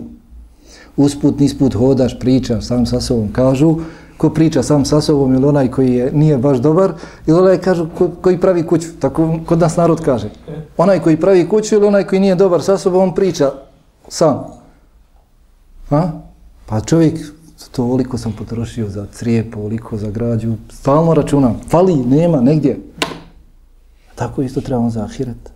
Usput, 0.97 1.39
nisput 1.39 1.73
hodaš, 1.73 2.19
pričaš 2.19 2.65
sam 2.65 2.85
sa 2.85 3.01
sobom, 3.01 3.31
kažu, 3.31 3.75
ko 4.17 4.29
priča 4.29 4.63
sam 4.63 4.85
sa 4.85 5.01
sobom 5.01 5.33
ili 5.33 5.45
onaj 5.45 5.71
koji 5.71 5.93
je, 5.93 6.11
nije 6.11 6.37
baš 6.37 6.57
dobar, 6.57 6.93
ili 7.27 7.39
onaj 7.39 7.57
kažu 7.57 7.87
ko, 7.97 8.09
koji 8.21 8.41
pravi 8.41 8.63
kuću, 8.63 8.87
tako 8.99 9.39
kod 9.45 9.59
nas 9.59 9.77
narod 9.77 10.01
kaže. 10.01 10.29
Onaj 10.77 10.99
koji 10.99 11.17
pravi 11.17 11.49
kuću 11.49 11.75
ili 11.75 11.85
onaj 11.85 12.03
koji 12.03 12.19
nije 12.19 12.35
dobar 12.35 12.61
sa 12.61 12.77
sobom, 12.77 13.01
on 13.01 13.15
priča 13.15 13.51
sam. 14.07 14.57
Ha? 15.89 16.11
Pa 16.65 16.81
čovjek, 16.81 17.19
to 17.71 17.85
oliko 17.85 18.17
sam 18.17 18.33
potrošio 18.33 18.89
za 18.89 19.05
crijep, 19.13 19.57
oliko 19.57 19.97
za 19.97 20.11
građu, 20.11 20.55
stalno 20.69 21.13
računam, 21.13 21.59
fali, 21.69 21.95
nema, 21.95 22.41
negdje. 22.41 22.79
Tako 24.15 24.41
isto 24.41 24.61
trebamo 24.61 24.89
za 24.89 25.03
ahiret. 25.03 25.51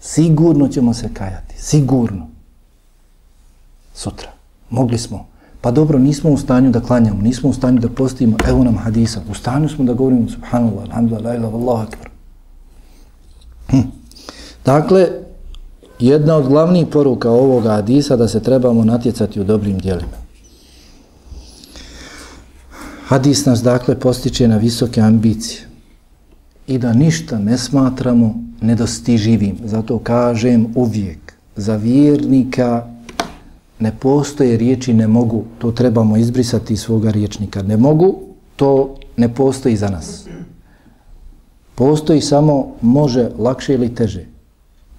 Sigurno 0.00 0.68
ćemo 0.68 0.94
se 0.94 1.14
kajati, 1.14 1.62
sigurno. 1.62 2.28
Sutra. 3.94 4.30
Mogli 4.70 4.98
smo. 4.98 5.26
Pa 5.60 5.70
dobro, 5.70 5.98
nismo 5.98 6.30
u 6.30 6.36
stanju 6.36 6.70
da 6.70 6.80
klanjamo, 6.80 7.22
nismo 7.22 7.50
u 7.50 7.52
stanju 7.52 7.78
da 7.80 7.88
postimo, 7.88 8.36
evo 8.48 8.64
nam 8.64 8.76
hadisa, 8.76 9.20
u 9.30 9.34
stanju 9.34 9.68
smo 9.68 9.84
da 9.84 9.92
govorimo 9.92 10.28
subhanallah, 10.28 10.84
alhamdulillah, 10.84 11.24
la 11.24 11.34
ilaha, 11.34 11.56
Allahu 11.56 11.82
akbar. 11.82 12.10
Hm. 13.70 13.88
Dakle, 14.64 15.08
jedna 16.06 16.36
od 16.36 16.48
glavnih 16.48 16.86
poruka 16.86 17.30
ovoga 17.30 17.70
hadisa 17.70 18.16
da 18.16 18.28
se 18.28 18.40
trebamo 18.40 18.84
natjecati 18.84 19.40
u 19.40 19.44
dobrim 19.44 19.78
dijelima. 19.78 20.22
Hadis 23.06 23.46
nas 23.46 23.62
dakle 23.62 24.00
postiče 24.00 24.48
na 24.48 24.56
visoke 24.56 25.00
ambicije 25.00 25.60
i 26.66 26.78
da 26.78 26.92
ništa 26.92 27.38
ne 27.38 27.58
smatramo 27.58 28.34
nedostiživim. 28.60 29.56
Zato 29.64 29.98
kažem 29.98 30.66
uvijek, 30.74 31.32
za 31.56 31.76
vjernika 31.76 32.86
ne 33.78 33.92
postoje 34.00 34.56
riječi 34.56 34.94
ne 34.94 35.06
mogu, 35.08 35.44
to 35.58 35.72
trebamo 35.72 36.16
izbrisati 36.16 36.72
iz 36.72 36.80
svoga 36.80 37.10
riječnika. 37.10 37.62
Ne 37.62 37.76
mogu, 37.76 38.14
to 38.56 38.94
ne 39.16 39.34
postoji 39.34 39.76
za 39.76 39.88
nas. 39.88 40.26
Postoji 41.74 42.20
samo 42.20 42.74
može 42.82 43.30
lakše 43.38 43.74
ili 43.74 43.94
teže. 43.94 44.31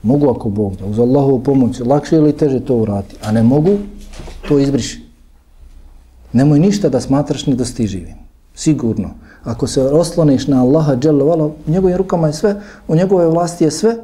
Mogu 0.03 0.29
ako 0.29 0.49
Bog 0.49 0.75
da, 0.75 0.85
uz 0.85 0.99
Allahovu 0.99 1.39
pomoć, 1.39 1.79
lakše 1.79 2.15
ili 2.15 2.33
teže 2.37 2.59
to 2.59 2.75
urati, 2.75 3.15
a 3.23 3.31
ne 3.31 3.43
mogu, 3.43 3.77
to 4.47 4.59
izbriši. 4.59 5.03
Nemoj 6.33 6.59
ništa 6.59 6.89
da 6.89 7.01
smatraš 7.01 7.45
nedostiživim. 7.47 8.15
Sigurno. 8.55 9.09
Ako 9.43 9.67
se 9.67 9.81
osloniš 9.81 10.47
na 10.47 10.61
Allaha, 10.61 10.95
dželle 10.95 11.23
u 11.23 11.51
njegovim 11.67 11.97
rukama 11.97 12.27
je 12.27 12.33
sve, 12.33 12.61
u 12.87 12.95
njegove 12.95 13.27
vlasti 13.27 13.63
je 13.63 13.71
sve, 13.71 13.95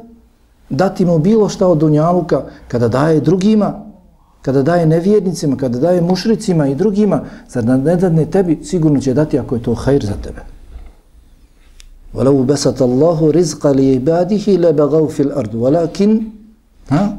dati 0.70 1.04
mu 1.04 1.18
bilo 1.18 1.48
šta 1.48 1.68
od 1.68 1.78
dunjaluka, 1.78 2.42
kada 2.68 2.88
daje 2.88 3.20
drugima, 3.20 3.84
kada 4.42 4.62
daje 4.62 4.86
nevjernicima, 4.86 5.56
kada 5.56 5.78
daje 5.78 6.00
mušricima 6.00 6.66
i 6.66 6.74
drugima, 6.74 7.24
zar 7.48 7.64
ne 7.64 7.96
dadne 7.96 8.26
tebi, 8.26 8.58
sigurno 8.64 9.00
će 9.00 9.14
dati 9.14 9.38
ako 9.38 9.54
je 9.54 9.62
to 9.62 9.74
hajr 9.74 10.04
za 10.06 10.14
tebe. 10.22 10.40
وَلَوْ 12.15 12.43
بَسَتَ 12.43 12.79
اللَّهُ 12.81 13.19
رِزْقَ 13.31 13.63
لِيْبَادِهِ 13.67 14.45
لَبَغَوْ 14.63 15.07
فِي 15.07 15.21
الْأَرْضُ 15.23 15.53
وَلَكِنْ 15.55 16.11
ha? 16.89 17.17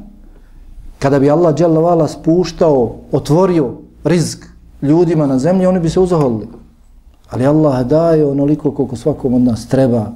Kada 0.99 1.19
bi 1.21 1.31
Allah 1.31 1.55
dželle 1.55 2.09
spuštao, 2.09 2.97
otvorio 3.13 3.75
rizk 4.05 4.47
ljudima 4.83 5.27
na 5.27 5.39
zemlji, 5.39 5.67
oni 5.67 5.81
bi 5.81 5.91
se 5.91 6.01
uzaholili. 6.01 6.49
Ali 7.31 7.47
Allah 7.47 7.87
daje 7.87 8.27
onoliko 8.27 8.71
koliko 8.71 8.97
svakom 8.97 9.35
od 9.35 9.43
nas 9.43 9.69
treba, 9.69 10.13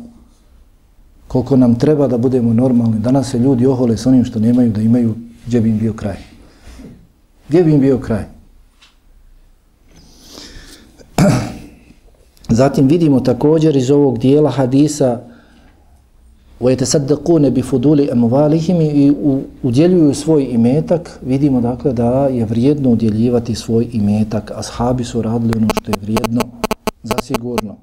koliko 1.28 1.56
nam 1.56 1.74
treba 1.78 2.08
da 2.08 2.18
budemo 2.18 2.52
normalni. 2.52 2.98
Danas 2.98 3.30
se 3.30 3.38
ljudi 3.38 3.66
ohole 3.66 3.96
s 3.96 4.06
onim 4.06 4.24
što 4.24 4.38
nemaju 4.38 4.72
da 4.72 4.80
imaju, 4.80 5.14
gdje 5.46 5.60
bi 5.60 5.70
im 5.70 5.78
bio 5.78 5.92
kraj. 5.92 6.16
Gdje 7.48 7.64
bi 7.64 7.74
im 7.74 7.80
bio 7.80 7.98
kraj? 7.98 8.24
Zatim 12.54 12.88
vidimo 12.88 13.20
također 13.20 13.76
iz 13.76 13.90
ovog 13.90 14.18
dijela 14.18 14.50
hadisa 14.50 15.20
وَيَتَسَدَّقُونَ 16.60 17.50
بِفُدُولِ 17.50 18.10
أَمُوَالِهِمِ 18.12 18.80
i 18.82 19.12
udjeljuju 19.62 20.14
svoj 20.14 20.48
imetak, 20.50 21.18
vidimo 21.26 21.60
dakle 21.60 21.92
da 21.92 22.26
je 22.26 22.44
vrijedno 22.44 22.90
udjeljivati 22.90 23.54
svoj 23.54 23.88
imetak. 23.92 24.52
Ashabi 24.56 25.04
su 25.04 25.22
radili 25.22 25.52
ono 25.56 25.68
što 25.80 25.90
je 25.90 25.96
vrijedno, 26.02 26.40
zasigurno. 27.02 27.76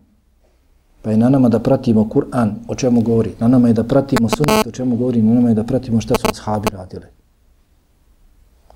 Pa 1.01 1.11
je 1.11 1.17
na 1.17 1.29
nama 1.29 1.49
da 1.49 1.59
pratimo 1.59 2.09
Kur'an, 2.13 2.49
o 2.67 2.75
čemu 2.75 3.01
govori. 3.01 3.31
Na 3.39 3.47
nama 3.47 3.67
je 3.67 3.73
da 3.73 3.83
pratimo 3.83 4.29
sunet, 4.29 4.67
o 4.67 4.71
čemu 4.71 4.95
govori. 4.95 5.21
Na 5.21 5.33
nama 5.33 5.49
je 5.49 5.55
da 5.55 5.63
pratimo 5.63 6.01
šta 6.01 6.15
su 6.15 6.27
ashabi 6.31 6.67
radili. 6.71 7.05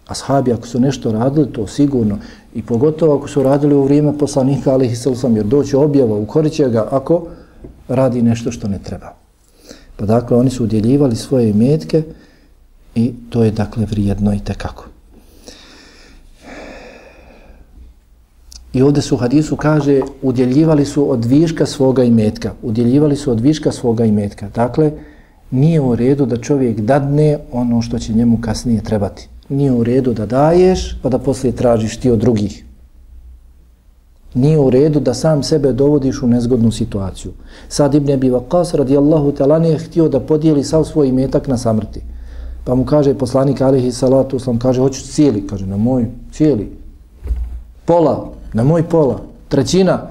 Ashabi 0.06 0.52
ako 0.52 0.66
su 0.66 0.80
nešto 0.80 1.12
radili, 1.12 1.52
to 1.52 1.66
sigurno. 1.66 2.18
I 2.54 2.62
pogotovo 2.62 3.16
ako 3.16 3.28
su 3.28 3.42
radili 3.42 3.74
u 3.74 3.82
vrijeme 3.82 4.18
poslanika, 4.18 4.72
ali 4.72 4.86
i 4.86 4.96
sam, 4.96 5.36
jer 5.36 5.44
doće 5.44 5.76
objava, 5.76 6.16
ukoriće 6.16 6.68
ga 6.68 6.88
ako 6.90 7.26
radi 7.88 8.22
nešto 8.22 8.52
što 8.52 8.68
ne 8.68 8.78
treba. 8.78 9.14
Pa 9.96 10.06
dakle, 10.06 10.36
oni 10.36 10.50
su 10.50 10.64
udjeljivali 10.64 11.16
svoje 11.16 11.50
imetke 11.50 12.02
i 12.94 13.14
to 13.30 13.44
je 13.44 13.50
dakle 13.50 13.84
vrijedno 13.84 14.34
i 14.34 14.40
tekako. 14.44 14.84
I 18.72 18.82
ovdje 18.82 19.02
su 19.02 19.14
u 19.14 19.18
hadisu 19.18 19.56
kaže, 19.56 20.00
udjeljivali 20.22 20.84
su 20.84 21.10
od 21.10 21.24
viška 21.24 21.66
svoga 21.66 22.04
imetka. 22.04 22.52
Udjeljivali 22.62 23.16
su 23.16 23.30
od 23.30 23.40
viška 23.40 23.72
svoga 23.72 24.04
imetka. 24.04 24.48
Dakle, 24.54 24.92
nije 25.50 25.80
u 25.80 25.94
redu 25.96 26.26
da 26.26 26.36
čovjek 26.36 26.80
dadne 26.80 27.38
ono 27.52 27.82
što 27.82 27.98
će 27.98 28.12
njemu 28.12 28.38
kasnije 28.40 28.82
trebati. 28.82 29.28
Nije 29.48 29.72
u 29.72 29.84
redu 29.84 30.12
da 30.12 30.26
daješ, 30.26 30.98
pa 31.02 31.08
da 31.08 31.18
poslije 31.18 31.56
tražiš 31.56 31.96
ti 31.96 32.10
od 32.10 32.18
drugih. 32.18 32.64
Nije 34.34 34.58
u 34.58 34.70
redu 34.70 35.00
da 35.00 35.14
sam 35.14 35.42
sebe 35.42 35.72
dovodiš 35.72 36.22
u 36.22 36.26
nezgodnu 36.26 36.70
situaciju. 36.70 37.32
Sad 37.68 37.94
Ibn 37.94 38.12
Abi 38.12 38.30
Waqas 38.30 38.76
radijallahu 38.76 39.32
ta'ala 39.32 39.64
je 39.64 39.78
htio 39.78 40.08
da 40.08 40.20
podijeli 40.20 40.64
sav 40.64 40.84
svoj 40.84 41.08
imetak 41.08 41.48
na 41.48 41.58
samrti. 41.58 42.00
Pa 42.64 42.74
mu 42.74 42.84
kaže 42.84 43.14
poslanik 43.14 43.60
alihi 43.60 43.92
salatu 43.92 44.36
uslam, 44.36 44.58
kaže 44.58 44.80
hoću 44.80 45.02
cijeli, 45.02 45.46
kaže 45.46 45.66
na 45.66 45.76
moj 45.76 46.06
cijeli. 46.32 46.72
Pola, 47.84 48.32
na 48.52 48.64
moj 48.64 48.82
pola. 48.88 49.20
Trećina, 49.48 50.10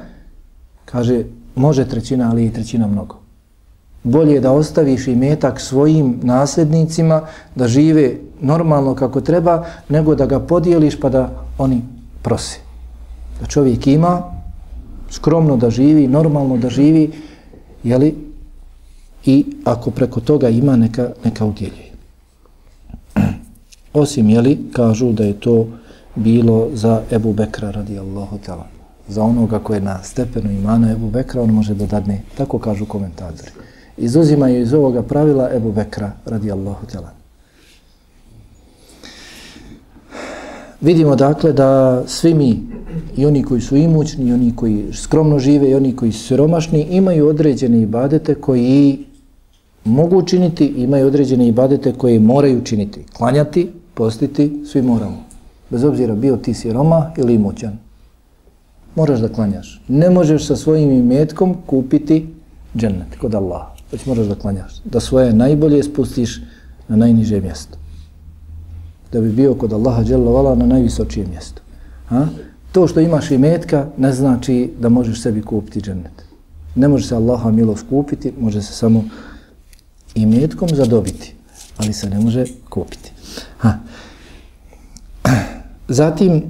kaže 0.85 1.23
može 1.55 1.85
trećina, 1.87 2.29
ali 2.31 2.45
i 2.45 2.53
trećina 2.53 2.87
mnogo 2.87 3.24
bolje 4.05 4.39
da 4.39 4.51
ostaviš 4.51 5.07
imetak 5.07 5.61
svojim 5.61 6.19
nasljednicima 6.23 7.21
da 7.55 7.67
žive 7.67 8.15
normalno 8.41 8.95
kako 8.95 9.21
treba, 9.21 9.65
nego 9.89 10.15
da 10.15 10.25
ga 10.25 10.39
podijeliš 10.39 10.99
pa 10.99 11.09
da 11.09 11.29
oni 11.57 11.81
prose. 12.21 12.59
Da 13.41 13.45
čovjek 13.45 13.87
ima 13.87 14.21
skromno 15.09 15.57
da 15.57 15.69
živi, 15.69 16.07
normalno 16.07 16.57
da 16.57 16.69
živi, 16.69 17.11
jeli, 17.83 18.15
i 19.25 19.45
ako 19.63 19.91
preko 19.91 20.19
toga 20.19 20.49
ima 20.49 20.75
neka, 20.75 21.09
neka 21.23 21.45
udjeljuje. 21.45 21.91
Osim, 23.93 24.29
jeli, 24.29 24.59
kažu 24.73 25.11
da 25.11 25.23
je 25.23 25.39
to 25.39 25.67
bilo 26.15 26.69
za 26.73 27.01
Ebu 27.11 27.33
Bekra 27.33 27.71
radijallahu 27.71 28.37
ta'ala. 28.47 28.65
Za 29.07 29.23
onoga 29.23 29.59
koje 29.59 29.77
je 29.77 29.81
na 29.81 30.03
stepenu 30.03 30.51
imana 30.51 30.91
Ebu 30.91 31.09
Bekra, 31.09 31.41
on 31.41 31.49
može 31.49 31.73
da 31.73 31.85
dadne, 31.85 32.21
tako 32.37 32.59
kažu 32.59 32.85
komentatori 32.85 33.51
izuzimaju 33.97 34.61
iz 34.61 34.73
ovoga 34.73 35.01
pravila 35.01 35.49
Ebu 35.53 35.71
Bekra 35.71 36.11
radijallahu 36.25 36.85
tjela. 36.85 37.09
Vidimo 40.81 41.15
dakle 41.15 41.53
da 41.53 42.03
svi 42.07 42.33
mi, 42.33 42.61
i 43.17 43.25
oni 43.25 43.43
koji 43.43 43.61
su 43.61 43.75
imućni, 43.75 44.25
i 44.25 44.33
oni 44.33 44.55
koji 44.55 44.93
skromno 44.93 45.39
žive, 45.39 45.69
i 45.69 45.75
oni 45.75 45.95
koji 45.95 46.11
su 46.11 46.27
siromašni, 46.27 46.81
imaju 46.81 47.27
određene 47.27 47.81
ibadete 47.81 48.35
koji 48.35 49.05
mogu 49.85 50.17
učiniti, 50.17 50.65
imaju 50.65 51.07
određene 51.07 51.47
ibadete 51.47 51.93
koje 51.93 52.19
moraju 52.19 52.63
činiti. 52.63 53.03
Klanjati, 53.13 53.71
postiti, 53.93 54.63
svi 54.65 54.81
moramo. 54.81 55.23
Bez 55.69 55.83
obzira 55.83 56.15
bio 56.15 56.37
ti 56.37 56.53
siroma 56.53 57.11
ili 57.17 57.33
imućan. 57.33 57.77
Moraš 58.95 59.19
da 59.19 59.29
klanjaš. 59.29 59.81
Ne 59.87 60.09
možeš 60.09 60.47
sa 60.47 60.55
svojim 60.55 60.91
imetkom 60.91 61.55
kupiti 61.65 62.27
džennet 62.75 63.15
kod 63.21 63.35
Allaha 63.35 63.74
već 63.91 64.05
moraš 64.05 64.27
da 64.27 64.35
klanjaš. 64.35 64.81
Da 64.83 64.99
svoje 64.99 65.33
najbolje 65.33 65.83
spustiš 65.83 66.41
na 66.87 66.95
najniže 66.95 67.41
mjesto. 67.41 67.77
Da 69.11 69.21
bi 69.21 69.29
bio 69.29 69.53
kod 69.53 69.73
Allaha 69.73 70.03
dželovala 70.03 70.55
na 70.55 70.65
najvisočije 70.65 71.27
mjestu. 71.27 71.61
Ha? 72.07 72.27
To 72.71 72.87
što 72.87 72.99
imaš 72.99 73.31
i 73.31 73.37
metka 73.37 73.87
ne 73.97 74.13
znači 74.13 74.71
da 74.79 74.89
možeš 74.89 75.21
sebi 75.21 75.41
kupiti 75.41 75.81
džennet. 75.81 76.25
Ne 76.75 76.87
može 76.87 77.07
se 77.07 77.15
Allaha 77.15 77.51
milost 77.51 77.85
kupiti, 77.89 78.33
može 78.39 78.61
se 78.61 78.73
samo 78.73 79.03
i 80.15 80.25
metkom 80.25 80.69
zadobiti, 80.69 81.33
ali 81.77 81.93
se 81.93 82.09
ne 82.09 82.19
može 82.19 82.45
kupiti. 82.69 83.11
Ha. 83.57 83.73
Zatim, 85.87 86.43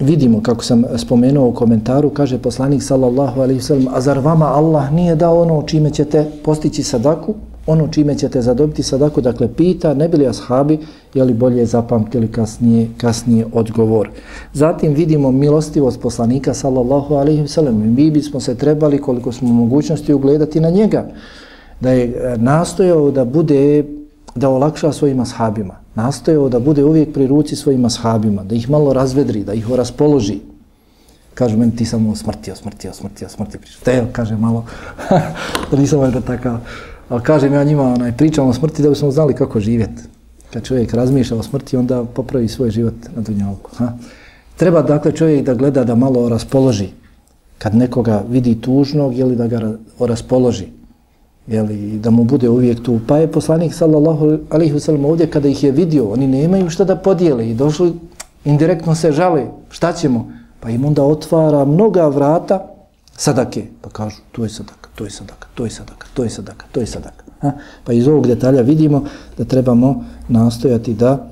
vidimo, 0.00 0.42
kako 0.42 0.64
sam 0.64 0.84
spomenuo 0.96 1.48
u 1.48 1.52
komentaru, 1.52 2.10
kaže 2.10 2.38
poslanik 2.38 2.82
sallallahu 2.82 3.40
alaihi 3.40 3.60
sallam, 3.60 3.86
a 3.94 4.00
zar 4.00 4.18
vama 4.18 4.46
Allah 4.46 4.92
nije 4.92 5.16
dao 5.16 5.42
ono 5.42 5.62
čime 5.62 5.90
ćete 5.90 6.26
postići 6.44 6.82
sadaku? 6.82 7.34
Ono 7.66 7.88
čime 7.88 8.14
ćete 8.14 8.42
zadobiti 8.42 8.82
sadaku, 8.82 9.20
dakle, 9.20 9.48
pita, 9.56 9.94
ne 9.94 10.08
bili 10.08 10.26
ashabi, 10.26 10.78
je 11.14 11.24
li 11.24 11.34
bolje 11.34 11.66
zapamtili 11.66 12.28
kasnije, 12.28 12.88
kasnije 12.96 13.46
odgovor. 13.52 14.08
Zatim 14.52 14.94
vidimo 14.94 15.30
milostivost 15.32 16.00
poslanika 16.00 16.54
sallallahu 16.54 17.14
alaihi 17.14 17.48
sallam. 17.48 17.94
Mi 17.96 18.10
bismo 18.10 18.40
se 18.40 18.54
trebali, 18.54 18.98
koliko 18.98 19.32
smo 19.32 19.48
mogućnosti, 19.48 20.14
ugledati 20.14 20.60
na 20.60 20.70
njega. 20.70 21.10
Da 21.80 21.90
je 21.90 22.04
e, 22.04 22.36
nastojao 22.38 23.10
da 23.10 23.24
bude, 23.24 23.84
da 24.34 24.48
olakša 24.48 24.92
svojim 24.92 25.20
ashabima 25.20 25.79
nastojao 25.94 26.48
da 26.48 26.58
bude 26.58 26.84
uvijek 26.84 27.12
pri 27.14 27.26
ruci 27.26 27.56
svojim 27.56 27.84
ashabima, 27.84 28.44
da 28.44 28.54
ih 28.54 28.70
malo 28.70 28.92
razvedri, 28.92 29.44
da 29.44 29.54
ih 29.54 29.70
raspoloži. 29.70 30.38
Kažu 31.34 31.58
meni 31.58 31.76
ti 31.76 31.84
samo 31.84 32.16
smrtio, 32.16 32.56
smrtio, 32.56 32.92
smrtio, 32.92 33.28
smrtio 33.28 33.60
priča. 33.60 33.78
Te, 33.84 34.06
kaže 34.12 34.36
malo, 34.36 34.64
da 35.70 35.76
nisam 35.80 35.98
valjda 35.98 36.20
takav. 36.20 36.58
Ali 37.08 37.22
kažem 37.22 37.54
ja 37.54 37.64
njima, 37.64 37.82
onaj, 37.82 38.16
pričam 38.16 38.48
o 38.48 38.52
smrti 38.52 38.82
da 38.82 38.88
bismo 38.88 39.10
znali 39.10 39.34
kako 39.34 39.60
živjeti. 39.60 40.02
Kad 40.52 40.64
čovjek 40.64 40.94
razmišlja 40.94 41.36
o 41.36 41.42
smrti, 41.42 41.76
onda 41.76 42.04
popravi 42.04 42.48
svoj 42.48 42.70
život 42.70 42.94
na 43.16 43.22
dunjalku. 43.22 43.70
Ha? 43.76 43.92
Treba 44.56 44.82
dakle 44.82 45.12
čovjek 45.12 45.46
da 45.46 45.54
gleda 45.54 45.84
da 45.84 45.94
malo 45.94 46.28
raspoloži. 46.28 46.88
Kad 47.58 47.74
nekoga 47.74 48.24
vidi 48.28 48.60
tužnog, 48.60 49.16
je 49.16 49.24
li 49.24 49.36
da 49.36 49.46
ga 49.46 49.72
raspoloži 49.98 50.79
jeli, 51.46 51.98
da 51.98 52.10
mu 52.10 52.24
bude 52.24 52.48
uvijek 52.48 52.82
tu. 52.82 53.00
Pa 53.06 53.16
je 53.16 53.32
poslanik 53.32 53.74
sallallahu 53.74 54.38
alaihi 54.50 54.74
wasallam 54.74 55.06
ovdje 55.06 55.30
kada 55.30 55.48
ih 55.48 55.64
je 55.64 55.72
vidio, 55.72 56.08
oni 56.08 56.26
nemaju 56.26 56.70
šta 56.70 56.84
da 56.84 56.96
podijele 56.96 57.50
i 57.50 57.54
došli, 57.54 57.92
indirektno 58.44 58.94
se 58.94 59.12
žale, 59.12 59.46
šta 59.70 59.92
ćemo? 59.92 60.32
Pa 60.60 60.70
im 60.70 60.84
onda 60.84 61.02
otvara 61.02 61.64
mnoga 61.64 62.06
vrata 62.08 62.66
sadake. 63.16 63.66
Pa 63.80 63.90
kažu, 63.90 64.16
to 64.32 64.44
je 64.44 64.48
sadaka, 64.48 64.88
to 64.94 65.04
je 65.04 65.10
sadaka, 65.10 65.48
to 65.54 65.64
je 65.64 65.70
sadaka, 65.70 66.06
to 66.14 66.22
je 66.22 66.30
sadaka, 66.30 66.66
to 66.72 66.80
je 66.80 66.86
sadaka. 66.86 67.24
Ha? 67.40 67.52
Pa 67.84 67.92
iz 67.92 68.08
ovog 68.08 68.26
detalja 68.26 68.62
vidimo 68.62 69.04
da 69.38 69.44
trebamo 69.44 70.04
nastojati 70.28 70.94
da 70.94 71.30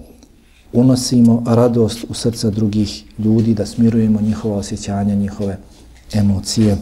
unosimo 0.73 1.43
radost 1.47 2.05
u 2.09 2.15
srca 2.15 2.51
drugih 2.51 3.05
ljudi, 3.19 3.55
da 3.55 3.67
smirujemo 3.67 4.21
njihova 4.21 4.57
osjećanja, 4.57 5.15
njihove 5.15 5.59
emocije. 6.13 6.77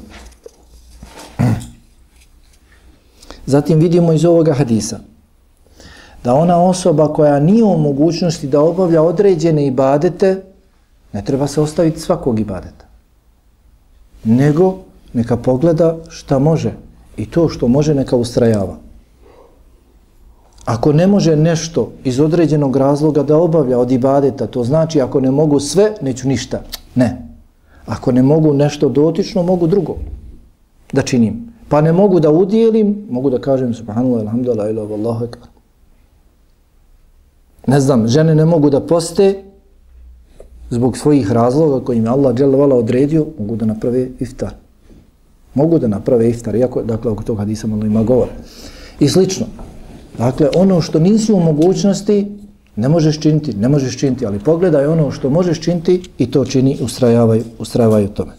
Zatim 3.46 3.78
vidimo 3.78 4.12
iz 4.12 4.24
ovoga 4.24 4.54
hadisa 4.54 4.98
da 6.24 6.35
ona 6.35 6.62
osoba 6.62 7.12
koja 7.12 7.40
nije 7.40 7.64
u 7.64 7.78
mogućnosti 7.78 8.48
da 8.48 8.61
obavlja 8.61 9.02
određene 9.02 9.66
ibadete, 9.66 10.42
ne 11.12 11.24
treba 11.24 11.46
se 11.46 11.61
ostaviti 11.61 12.00
svakog 12.00 12.40
ibadeta. 12.40 12.85
Nego 14.24 14.74
neka 15.12 15.37
pogleda 15.37 15.96
šta 16.09 16.38
može 16.38 16.72
i 17.16 17.30
to 17.30 17.48
što 17.48 17.68
može 17.68 17.94
neka 17.94 18.16
ustrajava. 18.16 18.76
Ako 20.64 20.92
ne 20.92 21.06
može 21.06 21.37
nešto 21.37 21.92
iz 22.04 22.20
određenog 22.20 22.76
razloga 22.76 23.22
da 23.22 23.37
obavlja 23.37 23.78
od 23.78 23.92
ibadeta, 23.92 24.46
to 24.46 24.64
znači 24.64 25.00
ako 25.00 25.20
ne 25.20 25.30
mogu 25.30 25.61
sve, 25.61 25.92
neću 26.02 26.28
ništa. 26.28 26.61
Ne. 26.94 27.28
Ako 27.87 28.12
ne 28.12 28.22
mogu 28.22 28.54
nešto 28.54 28.88
dotično, 28.88 29.42
mogu 29.42 29.66
drugo 29.66 29.96
da 30.92 31.02
činim. 31.02 31.45
Pa 31.68 31.81
ne 31.81 31.92
mogu 31.92 32.20
da 32.20 32.31
udijelim, 32.31 33.07
mogu 33.11 33.31
da 33.31 33.38
kažem 33.38 33.74
subhanallah, 33.74 34.20
alhamdulillah, 34.20 34.70
ila 34.70 34.85
vallahu 34.85 35.24
ekber. 35.24 35.48
Ne 37.66 37.81
znam, 37.81 38.09
žene 38.09 38.35
ne 38.35 38.44
mogu 38.44 38.70
da 38.70 38.81
poste 38.81 39.42
zbog 40.70 40.96
svojih 40.96 41.33
razloga 41.33 41.85
kojim 41.85 42.05
je 42.05 42.11
Allah 42.11 42.35
dželovala 42.35 42.76
odredio, 42.76 43.26
mogu 43.38 43.57
da 43.57 43.66
naprave 43.66 44.09
iftar. 44.20 44.55
Mogu 45.55 45.79
da 45.79 45.88
naprave 45.88 46.31
iftar, 46.31 46.55
iako, 46.55 46.83
dakle, 46.83 47.11
oko 47.11 47.22
toga 47.22 47.40
hadisa 47.40 47.66
malo 47.66 47.87
ima 47.87 48.02
govor. 48.02 48.29
I 49.00 49.09
slično. 49.09 49.46
Dakle, 50.18 50.48
ono 50.57 50.81
što 50.81 50.98
nisi 50.98 51.33
u 51.33 51.40
mogućnosti, 51.40 52.26
ne 52.76 52.88
možeš 52.88 53.20
činiti, 53.20 53.55
ne 53.55 53.68
možeš 53.68 53.98
činiti, 53.98 54.26
ali 54.26 54.38
pogledaj 54.38 54.87
ono 54.87 55.11
što 55.11 55.31
možeš 55.31 55.61
činiti 55.61 56.02
i 56.18 56.31
to 56.31 56.44
čini, 56.44 56.79
ustrajavaj, 56.83 57.42
ustrajavaj 57.59 58.09
tome. 58.09 58.33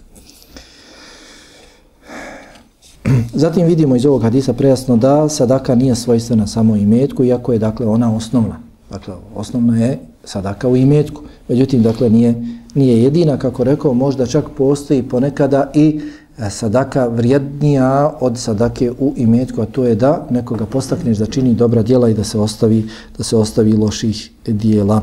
Zatim 3.34 3.68
vidimo 3.68 3.96
iz 3.96 4.06
ovog 4.06 4.22
hadisa 4.22 4.54
prejasno 4.54 4.98
da 4.98 5.30
sadaka 5.30 5.76
nije 5.76 5.96
svojstvena 5.96 6.48
samo 6.48 6.76
imetku, 6.76 7.24
iako 7.24 7.54
je 7.54 7.60
dakle 7.60 7.88
ona 7.88 8.16
osnovna. 8.16 8.60
Dakle, 8.90 9.14
osnovna 9.36 9.78
je 9.78 10.00
sadaka 10.24 10.68
u 10.68 10.78
imetku. 10.78 11.22
Međutim, 11.48 11.84
dakle, 11.84 12.10
nije, 12.10 12.44
nije 12.76 13.04
jedina, 13.04 13.38
kako 13.38 13.64
rekao, 13.64 13.94
možda 13.94 14.26
čak 14.26 14.46
postoji 14.58 15.04
ponekada 15.04 15.72
i 15.74 16.02
e, 16.38 16.50
sadaka 16.50 17.08
vrijednija 17.08 18.18
od 18.20 18.38
sadake 18.38 18.92
u 19.00 19.14
imetku, 19.18 19.62
a 19.62 19.66
to 19.66 19.84
je 19.84 19.96
da 19.96 20.28
nekoga 20.30 20.66
postakneš 20.66 21.18
da 21.18 21.26
čini 21.26 21.54
dobra 21.54 21.84
djela 21.84 22.10
i 22.10 22.14
da 22.14 22.24
se 22.24 22.40
ostavi, 22.40 22.90
da 23.18 23.24
se 23.24 23.38
ostavi 23.38 23.74
loših 23.74 24.32
dijela. 24.48 25.02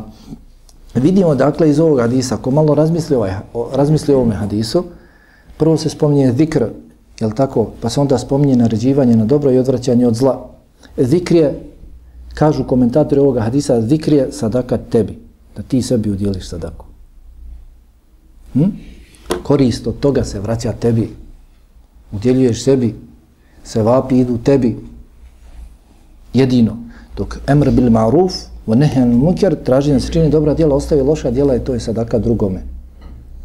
Vidimo 0.95 1.35
dakle 1.35 1.71
iz 1.71 1.81
ovog 1.81 2.01
hadisa, 2.01 2.35
ako 2.35 2.51
malo 2.51 2.75
razmisli, 2.75 3.17
ovaj, 3.17 3.33
razmisli 3.73 4.15
o 4.15 4.17
ovome 4.17 4.35
hadisu, 4.35 4.85
prvo 5.57 5.77
se 5.77 5.89
spominje 5.89 6.33
zikr 6.33 6.65
Jel 7.25 7.33
tako? 7.33 7.71
Pa 7.81 7.89
se 7.91 8.01
onda 8.01 8.19
spominje 8.19 8.57
naređivanje 8.57 9.17
na 9.17 9.25
dobro 9.25 9.51
i 9.51 9.59
odvraćanje 9.59 10.07
od 10.07 10.15
zla. 10.15 10.51
Zikrije, 10.97 11.61
kažu 12.35 12.65
komentatori 12.65 13.21
ovoga 13.21 13.41
hadisa, 13.41 13.81
zikrije 13.83 14.33
sadaka 14.33 14.77
tebi. 14.77 15.19
Da 15.57 15.63
ti 15.63 15.83
sebi 15.83 16.11
udjeliš 16.11 16.49
sadaku. 16.49 16.87
Hm? 18.53 18.69
Korist 19.43 19.87
od 19.87 19.99
toga 20.01 20.25
se 20.25 20.41
vraća 20.41 20.73
tebi. 20.73 21.09
Udjeljuješ 22.13 22.65
sebi. 22.65 22.95
Se 23.65 23.83
vapi 23.83 24.19
idu 24.19 24.39
tebi. 24.39 24.77
Jedino. 26.35 26.77
Dok 27.17 27.39
emr 27.47 27.71
bil 27.71 27.89
ma'ruf, 27.91 28.33
wa 28.67 28.75
nehjan 28.77 29.09
mukjar, 29.09 29.57
traži 29.65 29.93
da 29.93 30.01
se 30.01 30.13
čini 30.13 30.31
dobra 30.31 30.55
djela, 30.55 30.77
ostavi 30.77 31.03
loša 31.03 31.31
djela 31.31 31.57
i 31.57 31.61
to 31.61 31.75
je 31.75 31.81
sadaka 31.81 32.19
drugome. 32.19 32.63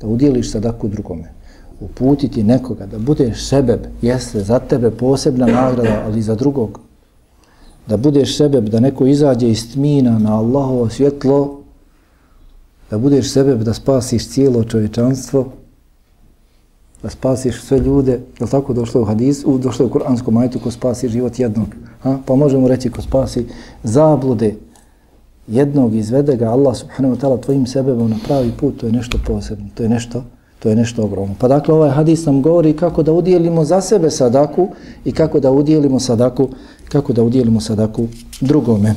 Da 0.01 0.07
udjeliš 0.07 0.51
sadaku 0.51 0.87
drugome 0.87 1.38
uputiti 1.79 2.43
nekoga 2.43 2.85
da 2.85 2.99
budeš 2.99 3.47
sebeb, 3.47 3.79
jeste 4.01 4.39
za 4.39 4.59
tebe 4.59 4.91
posebna 4.91 5.45
nagrada, 5.45 6.03
ali 6.05 6.21
za 6.21 6.35
drugog. 6.35 6.79
Da 7.87 7.97
budeš 7.97 8.37
sebeb, 8.37 8.69
da 8.69 8.79
neko 8.79 9.05
izađe 9.05 9.49
iz 9.49 9.73
tmina 9.73 10.19
na 10.19 10.37
Allahovo 10.37 10.89
svjetlo, 10.89 11.59
da 12.91 12.97
budeš 12.97 13.31
sebeb 13.33 13.63
da 13.63 13.73
spasiš 13.73 14.29
cijelo 14.29 14.63
čovječanstvo, 14.63 15.45
da 17.03 17.09
spasiš 17.09 17.61
sve 17.61 17.79
ljude, 17.79 18.11
je 18.11 18.43
li 18.45 18.49
tako 18.49 18.73
došlo 18.73 19.01
u 19.01 19.05
hadisu, 19.05 19.57
došlo 19.57 19.85
u 19.85 19.89
kuranskom 19.89 20.33
majtu 20.33 20.59
ko 20.59 20.71
spasi 20.71 21.09
život 21.09 21.39
jednog. 21.39 21.67
Ha? 22.01 22.17
Pa 22.25 22.35
možemo 22.35 22.67
reći 22.67 22.89
ko 22.89 23.01
spasi 23.01 23.45
zablude 23.83 24.55
jednog, 25.47 25.95
izvede 25.95 26.35
ga 26.35 26.49
Allah 26.49 26.77
subhanahu 26.77 27.15
wa 27.15 27.21
ta'ala 27.21 27.41
tvojim 27.41 27.67
sebebom 27.67 28.09
na 28.09 28.17
pravi 28.27 28.51
put, 28.59 28.77
to 28.77 28.85
je 28.85 28.91
nešto 28.91 29.17
posebno, 29.27 29.65
to 29.75 29.83
je 29.83 29.89
nešto 29.89 30.23
To 30.59 30.69
je 30.69 30.75
nešto 30.75 31.03
ogromno. 31.03 31.35
Pa 31.39 31.47
dakle, 31.47 31.73
ovaj 31.73 31.89
hadis 31.89 32.25
nam 32.25 32.41
govori 32.41 32.73
kako 32.73 33.03
da 33.03 33.13
udjelimo 33.13 33.65
za 33.65 33.81
sebe 33.81 34.11
sadaku 34.11 34.67
i 35.05 35.11
kako 35.11 35.39
da 35.39 35.51
udjelimo 35.51 35.99
sadaku, 35.99 36.49
kako 36.89 37.13
da 37.13 37.23
udjelimo 37.23 37.61
sadaku 37.61 38.07
drugome. 38.41 38.95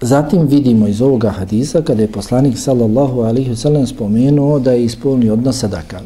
Zatim 0.00 0.46
vidimo 0.46 0.88
iz 0.88 1.02
ovoga 1.02 1.30
hadisa 1.30 1.82
kada 1.82 2.02
je 2.02 2.12
poslanik 2.12 2.58
sallallahu 2.58 3.20
alaihi 3.20 3.50
wasallam 3.50 3.86
spomenuo 3.86 4.58
da 4.58 4.72
je 4.72 4.84
ispunio 4.84 5.32
odnos 5.32 5.58
sadaka. 5.58 6.00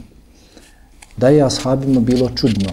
Da 1.16 1.28
je 1.28 1.42
ashabima 1.42 2.00
bilo 2.00 2.30
čudno 2.34 2.70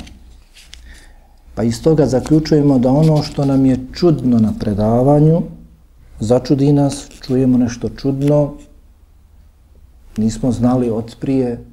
Pa 1.58 1.64
iz 1.64 1.82
toga 1.84 2.06
zaključujemo 2.06 2.80
da 2.80 2.92
ono 2.92 3.24
što 3.24 3.46
nam 3.46 3.66
je 3.66 3.78
čudno 3.94 4.40
na 4.40 4.54
predavanju, 4.60 5.42
začudi 6.20 6.74
nas, 6.74 7.08
čujemo 7.22 7.58
nešto 7.58 7.90
čudno, 7.90 8.54
nismo 10.18 10.52
znali 10.52 10.90
od 10.90 11.16
prije 11.20 11.64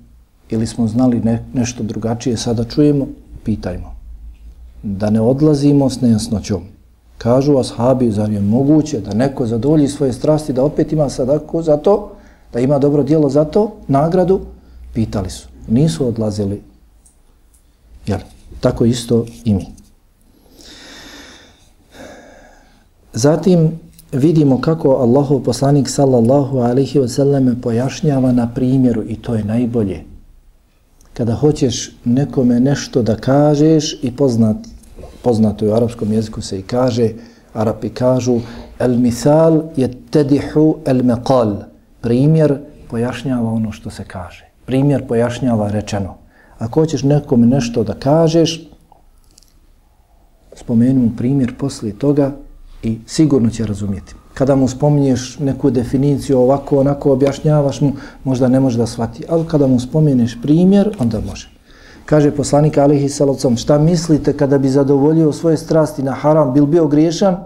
ili 0.51 0.67
smo 0.67 0.89
znali 0.89 1.21
ne, 1.21 1.45
nešto 1.55 1.83
drugačije, 1.83 2.37
sada 2.37 2.65
čujemo, 2.65 3.07
pitajmo. 3.45 3.95
Da 4.83 5.11
ne 5.11 5.21
odlazimo 5.21 5.91
s 5.91 6.01
nejasnoćom. 6.01 6.63
Kažu 7.19 7.59
ashabi, 7.59 8.11
zar 8.11 8.33
je 8.33 8.41
moguće 8.41 9.01
da 9.01 9.15
neko 9.15 9.47
zadovolji 9.47 9.89
svoje 9.89 10.13
strasti, 10.13 10.53
da 10.53 10.65
opet 10.65 10.93
ima 10.93 11.11
sadaku 11.11 11.63
za 11.63 11.77
to, 11.77 12.13
da 12.53 12.61
ima 12.61 12.79
dobro 12.79 13.03
dijelo 13.03 13.29
za 13.31 13.45
to, 13.45 13.73
nagradu, 13.89 14.41
pitali 14.95 15.31
su. 15.31 15.49
Nisu 15.69 16.09
odlazili. 16.09 16.63
Jel? 18.07 18.21
Tako 18.65 18.85
isto 18.85 19.27
i 19.45 19.55
mi. 19.55 19.67
Zatim 23.13 23.71
vidimo 24.13 24.61
kako 24.61 24.89
Allahov 24.89 25.43
poslanik 25.43 25.89
sallallahu 25.89 26.59
alaihi 26.59 26.99
wa 26.99 27.09
sallam 27.09 27.61
pojašnjava 27.63 28.33
na 28.33 28.49
primjeru 28.55 29.03
i 29.09 29.17
to 29.17 29.35
je 29.35 29.45
najbolje. 29.45 30.05
kada 31.15 31.35
hoćeš 31.35 31.91
nekome 32.05 32.61
nešto 32.61 33.03
da 33.03 33.17
kažeš 33.17 33.99
i 34.03 34.17
poznat, 34.17 34.57
poznato 35.23 35.65
je 35.65 35.71
u 35.71 35.75
arapskom 35.75 36.13
jeziku 36.13 36.41
se 36.41 36.59
i 36.59 36.63
kaže, 36.63 37.11
Arapi 37.53 37.89
kažu, 37.89 38.41
el 38.79 38.97
misal 38.99 39.63
je 39.77 39.91
tedihu 40.11 40.77
el 40.85 41.03
meqal. 41.03 41.55
Primjer 42.01 42.59
pojašnjava 42.91 43.53
ono 43.53 43.73
što 43.73 43.91
se 43.91 44.05
kaže. 44.05 44.49
Primjer 44.67 45.07
pojašnjava 45.09 45.71
rečeno. 45.71 46.24
Ako 46.59 46.81
hoćeš 46.81 47.03
nekome 47.03 47.47
nešto 47.47 47.85
da 47.85 47.95
kažeš, 47.95 48.69
spomenu 50.57 51.01
mu 51.01 51.11
primjer 51.17 51.55
poslije 51.59 51.99
toga 51.99 52.33
i 52.83 52.99
sigurno 53.07 53.51
će 53.51 53.67
razumjeti. 53.67 54.15
Kada 54.35 54.57
mu 54.57 54.69
spominješ 54.69 55.39
neku 55.39 55.71
definiciju 55.71 56.39
ovako, 56.39 56.81
onako 56.81 57.13
objašnjavaš 57.13 57.81
mu, 57.81 57.93
možda 58.25 58.49
ne 58.49 58.61
može 58.61 58.79
da 58.79 58.87
shvati. 58.87 59.25
Ali 59.29 59.47
kada 59.47 59.67
mu 59.67 59.81
spomeneš 59.81 60.39
primjer, 60.43 60.97
onda 60.99 61.21
može. 61.21 61.51
Kaže 62.07 62.31
poslanik 62.31 62.79
Alihi 62.79 63.09
Salocom, 63.09 63.57
šta 63.57 63.79
mislite 63.79 64.33
kada 64.37 64.59
bi 64.59 64.69
zadovoljio 64.69 65.33
svoje 65.33 65.57
strasti 65.57 66.03
na 66.03 66.13
haram, 66.13 66.53
bil 66.53 66.67
bio 66.67 66.87
griješan? 66.87 67.37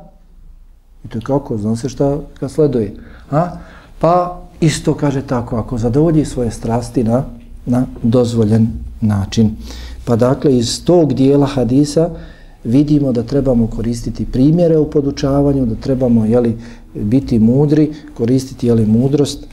I 1.04 1.08
to 1.08 1.18
je 1.18 1.22
kako, 1.22 1.58
znam 1.58 1.76
se 1.76 1.88
šta 1.88 2.16
ga 2.40 2.48
sleduje. 2.48 2.96
A? 3.30 3.50
Pa 3.98 4.40
isto 4.60 4.94
kaže 4.94 5.22
tako, 5.22 5.56
ako 5.56 5.78
zadovolji 5.78 6.24
svoje 6.24 6.50
strasti 6.50 7.04
na, 7.04 7.24
na 7.66 7.86
dozvoljen 8.02 8.68
način. 9.00 9.50
Pa 10.04 10.16
dakle, 10.16 10.56
iz 10.56 10.84
tog 10.84 11.14
dijela 11.14 11.46
hadisa 11.46 12.10
vidimo 12.64 13.12
da 13.12 13.22
trebamo 13.22 13.66
koristiti 13.66 14.26
primjere 14.26 14.78
u 14.78 14.90
podučavanju, 14.90 15.66
da 15.66 15.74
trebamo 15.74 16.24
jeli, 16.24 16.58
biti 16.94 17.38
mudri, 17.38 17.92
koristiti 18.14 18.66
jeli, 18.66 18.86
mudrost, 18.86 19.46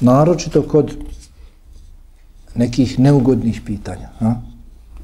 naročito 0.00 0.62
kod 0.62 0.92
nekih 2.54 2.98
neugodnih 2.98 3.60
pitanja. 3.66 4.08
A? 4.20 4.34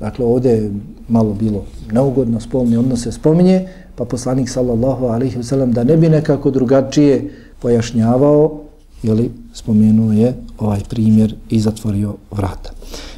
Dakle, 0.00 0.24
ovdje 0.24 0.50
je 0.50 0.72
malo 1.08 1.34
bilo 1.34 1.64
neugodno, 1.92 2.40
spolni 2.40 2.76
odnose 2.76 3.12
spominje, 3.12 3.68
pa 3.96 4.04
poslanik 4.04 4.48
sallallahu 4.48 5.06
alaihi 5.06 5.38
wasallam 5.38 5.72
da 5.72 5.84
ne 5.84 5.96
bi 5.96 6.08
nekako 6.08 6.50
drugačije 6.50 7.30
pojašnjavao, 7.62 8.69
jeli, 9.02 9.30
spomenuo 9.54 10.12
je 10.12 10.34
ovaj 10.58 10.80
primjer 10.88 11.34
i 11.50 11.60
zatvorio 11.60 12.14
vrata. 12.30 12.70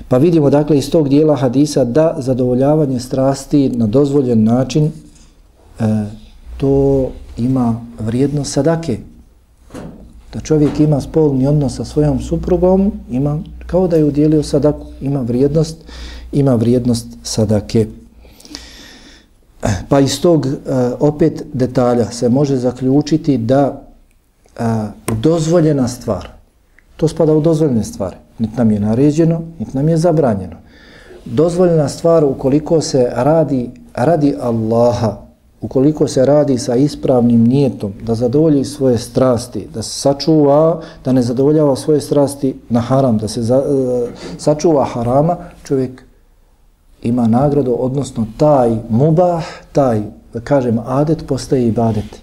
Pa 0.08 0.18
vidimo 0.18 0.50
dakle 0.50 0.78
iz 0.78 0.90
tog 0.90 1.08
dijela 1.08 1.36
hadisa 1.36 1.84
da 1.84 2.14
zadovoljavanje 2.18 3.00
strasti 3.00 3.68
na 3.68 3.86
dozvoljen 3.86 4.44
način 4.44 4.84
e, 4.84 4.90
to 6.56 7.08
ima 7.38 7.80
vrijednost 7.98 8.52
sadake. 8.52 8.98
Da 10.32 10.40
čovjek 10.40 10.80
ima 10.80 11.00
spolni 11.00 11.46
odnos 11.46 11.76
sa 11.76 11.84
svojom 11.84 12.20
suprugom, 12.20 12.92
ima 13.10 13.38
kao 13.66 13.88
da 13.88 13.96
je 13.96 14.04
udjelio 14.04 14.42
sadaku, 14.42 14.86
ima 15.00 15.20
vrijednost, 15.20 15.76
ima 16.32 16.54
vrijednost 16.54 17.06
sadake. 17.22 17.86
E, 19.62 19.68
pa 19.88 20.00
iz 20.00 20.20
tog 20.20 20.46
e, 20.46 20.52
opet 21.00 21.44
detalja 21.52 22.10
se 22.10 22.28
može 22.28 22.56
zaključiti 22.56 23.38
da 23.38 23.81
a, 24.58 24.88
dozvoljena 25.20 25.88
stvar, 25.88 26.28
to 26.96 27.08
spada 27.08 27.32
u 27.32 27.40
dozvoljene 27.40 27.84
stvari, 27.84 28.16
niti 28.38 28.56
nam 28.56 28.70
je 28.70 28.80
naređeno, 28.80 29.42
niti 29.58 29.76
nam 29.76 29.88
je 29.88 29.96
zabranjeno. 29.96 30.56
Dozvoljena 31.24 31.88
stvar 31.88 32.24
ukoliko 32.24 32.80
se 32.80 33.10
radi 33.14 33.70
radi 33.94 34.34
Allaha, 34.40 35.16
ukoliko 35.60 36.08
se 36.08 36.26
radi 36.26 36.58
sa 36.58 36.74
ispravnim 36.76 37.44
nijetom, 37.44 37.92
da 38.02 38.14
zadovolji 38.14 38.64
svoje 38.64 38.98
strasti, 38.98 39.68
da 39.74 39.82
se 39.82 40.00
sačuva, 40.00 40.80
da 41.04 41.12
ne 41.12 41.22
zadovoljava 41.22 41.76
svoje 41.76 42.00
strasti 42.00 42.56
na 42.68 42.80
haram, 42.80 43.18
da 43.18 43.28
se 43.28 43.42
za, 43.42 43.56
e, 43.56 44.06
sačuva 44.38 44.84
harama, 44.84 45.36
čovjek 45.64 46.04
ima 47.02 47.26
nagradu, 47.26 47.76
odnosno 47.78 48.26
taj 48.36 48.76
mubah, 48.88 49.44
taj, 49.72 50.02
da 50.32 50.40
kažem, 50.40 50.78
adet 50.86 51.26
postaje 51.26 51.68
ibadet. 51.68 52.22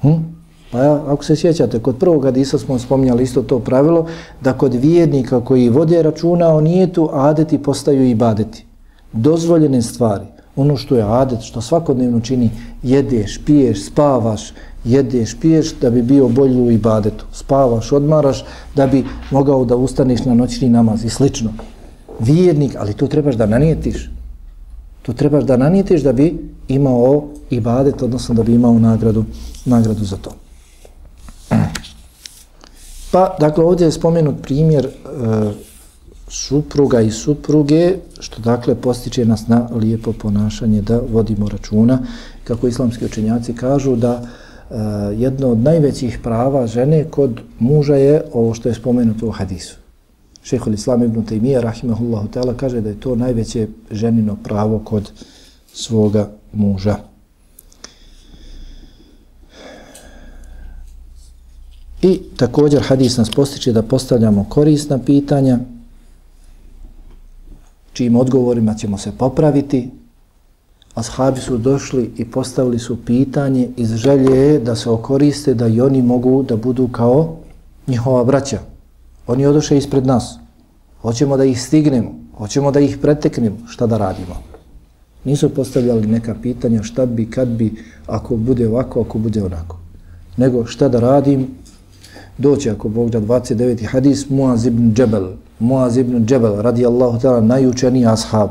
Hm? 0.00 0.37
Pa 0.70 0.78
ja, 0.78 1.02
ako 1.06 1.24
se 1.24 1.36
sjećate, 1.36 1.78
kod 1.78 1.96
prvog 1.96 2.24
hadisa 2.24 2.58
smo 2.58 2.78
spominjali 2.78 3.22
isto 3.22 3.42
to 3.42 3.58
pravilo, 3.58 4.06
da 4.40 4.52
kod 4.52 4.74
vjernika 4.74 5.40
koji 5.40 5.68
vode 5.68 6.02
računa 6.02 6.48
o 6.48 6.60
nijetu, 6.60 7.10
adeti 7.12 7.62
postaju 7.62 8.10
i 8.10 8.14
badeti. 8.14 8.64
Dozvoljene 9.12 9.82
stvari, 9.82 10.24
ono 10.56 10.76
što 10.76 10.96
je 10.96 11.02
adet, 11.02 11.40
što 11.42 11.60
svakodnevno 11.60 12.20
čini, 12.20 12.50
jedeš, 12.82 13.40
piješ, 13.46 13.86
spavaš, 13.86 14.52
jedeš, 14.84 15.36
piješ 15.40 15.74
da 15.80 15.90
bi 15.90 16.02
bio 16.02 16.28
bolji 16.28 16.60
u 16.60 16.70
ibadetu. 16.70 17.24
Spavaš, 17.32 17.92
odmaraš 17.92 18.44
da 18.76 18.86
bi 18.86 19.04
mogao 19.30 19.64
da 19.64 19.76
ustaneš 19.76 20.24
na 20.24 20.34
noćni 20.34 20.68
namaz 20.68 21.04
i 21.04 21.10
slično. 21.10 21.50
Vjernik, 22.18 22.76
ali 22.78 22.94
to 22.94 23.06
trebaš 23.06 23.34
da 23.34 23.46
nanijetiš. 23.46 24.10
To 25.02 25.12
trebaš 25.12 25.44
da 25.44 25.56
nanijetiš 25.56 26.02
da 26.02 26.12
bi 26.12 26.52
imao 26.68 27.24
ibadet, 27.50 28.02
odnosno 28.02 28.34
da 28.34 28.42
bi 28.42 28.54
imao 28.54 28.78
nagradu, 28.78 29.24
nagradu 29.64 30.04
za 30.04 30.16
to. 30.16 30.30
Pa, 33.10 33.36
dakle, 33.40 33.64
ovdje 33.64 33.84
je 33.84 33.92
spomenut 33.92 34.34
primjer 34.42 34.86
e, 34.86 34.90
supruga 36.28 37.00
i 37.00 37.10
supruge, 37.10 37.96
što 38.20 38.42
dakle 38.42 38.74
postiče 38.74 39.24
nas 39.24 39.48
na 39.48 39.68
lijepo 39.74 40.12
ponašanje 40.12 40.82
da 40.82 41.00
vodimo 41.12 41.48
računa. 41.48 41.98
Kako 42.44 42.68
islamski 42.68 43.04
učenjaci 43.04 43.52
kažu 43.54 43.96
da 43.96 44.22
e, 44.22 44.74
jedno 45.16 45.48
od 45.48 45.58
najvećih 45.58 46.18
prava 46.22 46.66
žene 46.66 47.04
kod 47.04 47.40
muža 47.58 47.96
je 47.96 48.22
ovo 48.32 48.54
što 48.54 48.68
je 48.68 48.74
spomenuto 48.74 49.26
u 49.26 49.30
hadisu. 49.30 49.76
Šehol 50.42 50.74
Islam 50.74 51.02
ibn 51.02 51.26
Taymiyyah, 51.26 51.60
rahimahullahu 51.60 52.28
ta'ala, 52.28 52.56
kaže 52.56 52.80
da 52.80 52.88
je 52.88 53.00
to 53.00 53.16
najveće 53.16 53.68
ženino 53.90 54.36
pravo 54.44 54.78
kod 54.78 55.10
svoga 55.72 56.28
muža. 56.52 56.96
I 62.02 62.20
također 62.36 62.82
hadis 62.82 63.16
nas 63.16 63.30
postiče 63.30 63.72
da 63.72 63.82
postavljamo 63.82 64.46
korisna 64.48 64.98
pitanja, 64.98 65.58
čijim 67.92 68.16
odgovorima 68.16 68.74
ćemo 68.74 68.98
se 68.98 69.12
popraviti. 69.18 69.90
Ashabi 70.94 71.40
su 71.40 71.58
došli 71.58 72.10
i 72.16 72.24
postavili 72.24 72.78
su 72.78 72.96
pitanje 73.04 73.68
iz 73.76 73.94
želje 73.94 74.58
da 74.58 74.76
se 74.76 74.90
okoriste 74.90 75.54
da 75.54 75.66
i 75.66 75.80
oni 75.80 76.02
mogu 76.02 76.42
da 76.42 76.56
budu 76.56 76.88
kao 76.88 77.36
njihova 77.86 78.24
braća. 78.24 78.58
Oni 79.26 79.46
odoše 79.46 79.76
ispred 79.76 80.06
nas. 80.06 80.38
Hoćemo 81.02 81.36
da 81.36 81.44
ih 81.44 81.62
stignemo, 81.62 82.14
hoćemo 82.38 82.70
da 82.70 82.80
ih 82.80 82.98
preteknemo, 83.02 83.56
šta 83.68 83.86
da 83.86 83.98
radimo. 83.98 84.42
Nisu 85.24 85.48
postavljali 85.54 86.06
neka 86.06 86.34
pitanja 86.42 86.82
šta 86.82 87.06
bi, 87.06 87.30
kad 87.30 87.48
bi, 87.48 87.84
ako 88.06 88.36
bude 88.36 88.68
ovako, 88.68 89.00
ako 89.00 89.18
bude 89.18 89.42
onako. 89.42 89.78
Nego 90.36 90.66
šta 90.66 90.88
da 90.88 91.00
radim, 91.00 91.46
doći 92.38 92.70
ako 92.70 92.88
Bog 92.88 93.10
da 93.10 93.20
29. 93.20 93.86
hadis 93.86 94.30
Muaz 94.30 94.66
ibn 94.66 94.94
Džebel. 94.94 95.28
Muaz 95.58 95.96
ibn 95.96 96.26
Džebel 96.26 96.62
radijallahu 96.62 97.18
ta'ala 97.18 97.40
najučeniji 97.40 98.06
ashab. 98.06 98.50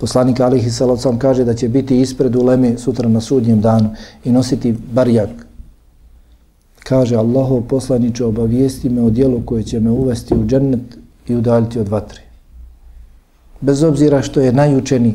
Poslanik 0.00 0.40
alihi 0.40 0.70
salacom 0.70 1.18
kaže 1.18 1.44
da 1.44 1.54
će 1.54 1.68
biti 1.68 2.00
ispred 2.00 2.36
uleme 2.36 2.78
sutra 2.78 3.08
na 3.08 3.20
sudnjem 3.20 3.60
danu 3.60 3.90
i 4.24 4.32
nositi 4.32 4.74
barjak. 4.92 5.30
Kaže 6.82 7.16
Allahov 7.16 7.60
poslaniče 7.60 8.24
obavijesti 8.24 8.88
me 8.88 9.02
o 9.02 9.10
dijelu 9.10 9.42
koje 9.44 9.62
će 9.62 9.80
me 9.80 9.90
uvesti 9.90 10.34
u 10.34 10.46
džennet 10.46 10.98
i 11.28 11.34
udaljiti 11.34 11.78
od 11.78 11.88
vatre. 11.88 12.22
Bez 13.60 13.82
obzira 13.82 14.22
što 14.22 14.40
je 14.40 14.52
najučeni 14.52 15.14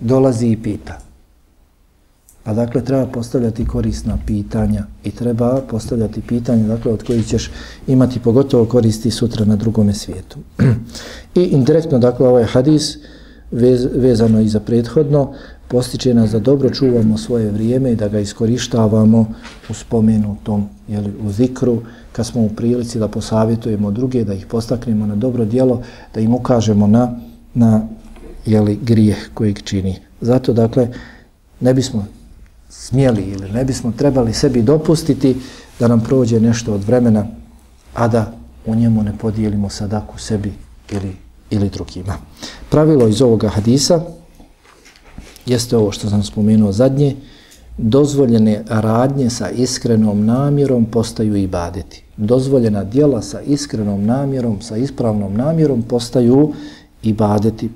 dolazi 0.00 0.46
i 0.46 0.56
pita. 0.56 0.98
Pa 2.44 2.54
dakle, 2.54 2.84
treba 2.84 3.06
postavljati 3.06 3.66
korisna 3.66 4.18
pitanja 4.26 4.84
i 5.04 5.10
treba 5.10 5.62
postavljati 5.70 6.20
pitanja 6.20 6.66
dakle, 6.66 6.92
od 6.92 7.02
kojih 7.02 7.26
ćeš 7.26 7.50
imati 7.86 8.20
pogotovo 8.20 8.64
koristi 8.64 9.10
sutra 9.10 9.44
na 9.44 9.56
drugome 9.56 9.94
svijetu. 9.94 10.38
I 11.40 11.42
indirektno, 11.42 11.98
dakle, 11.98 12.28
ovaj 12.28 12.44
hadis 12.44 12.96
vez, 13.50 13.86
vezano 13.94 14.40
i 14.40 14.48
za 14.48 14.60
prethodno, 14.60 15.32
postiče 15.68 16.14
nas 16.14 16.30
da 16.30 16.38
dobro 16.38 16.70
čuvamo 16.70 17.18
svoje 17.18 17.50
vrijeme 17.50 17.92
i 17.92 17.96
da 17.96 18.08
ga 18.08 18.20
iskorištavamo 18.20 19.26
u 19.68 19.74
spomenu 19.74 20.36
tom, 20.42 20.68
jeli, 20.88 21.12
u 21.26 21.32
zikru, 21.32 21.78
kad 22.12 22.26
smo 22.26 22.42
u 22.42 22.48
prilici 22.48 22.98
da 22.98 23.08
posavjetujemo 23.08 23.90
druge, 23.90 24.24
da 24.24 24.34
ih 24.34 24.46
postaknemo 24.46 25.06
na 25.06 25.16
dobro 25.16 25.44
dijelo, 25.44 25.82
da 26.14 26.20
im 26.20 26.34
ukažemo 26.34 26.86
na, 26.86 27.18
na 27.54 27.88
jeli, 28.46 28.78
grijeh 28.82 29.30
kojeg 29.34 29.62
čini. 29.62 29.96
Zato, 30.20 30.52
dakle, 30.52 30.88
ne 31.60 31.74
bismo 31.74 32.06
smjeli 32.78 33.22
ili 33.22 33.52
ne 33.52 33.64
bismo 33.64 33.92
trebali 33.92 34.32
sebi 34.32 34.62
dopustiti 34.62 35.36
da 35.78 35.88
nam 35.88 36.00
prođe 36.00 36.40
nešto 36.40 36.74
od 36.74 36.84
vremena, 36.84 37.26
a 37.94 38.08
da 38.08 38.32
u 38.66 38.74
njemu 38.74 39.02
ne 39.02 39.18
podijelimo 39.18 39.68
sadaku 39.68 40.18
sebi 40.18 40.52
ili, 40.90 41.16
ili 41.50 41.68
drugima. 41.68 42.16
Pravilo 42.70 43.08
iz 43.08 43.22
ovoga 43.22 43.48
hadisa 43.48 44.00
jeste 45.46 45.76
ovo 45.76 45.92
što 45.92 46.10
sam 46.10 46.22
spomenuo 46.22 46.72
zadnje, 46.72 47.16
dozvoljene 47.78 48.64
radnje 48.68 49.30
sa 49.30 49.50
iskrenom 49.50 50.24
namjerom 50.26 50.84
postaju 50.84 51.36
ibadeti. 51.36 52.04
dozvoljena 52.16 52.84
djela 52.84 53.22
sa 53.22 53.40
iskrenom 53.40 54.06
namjerom, 54.06 54.62
sa 54.62 54.76
ispravnom 54.76 55.34
namjerom 55.34 55.82
postaju 55.82 56.52
ibadeti, 57.02 57.70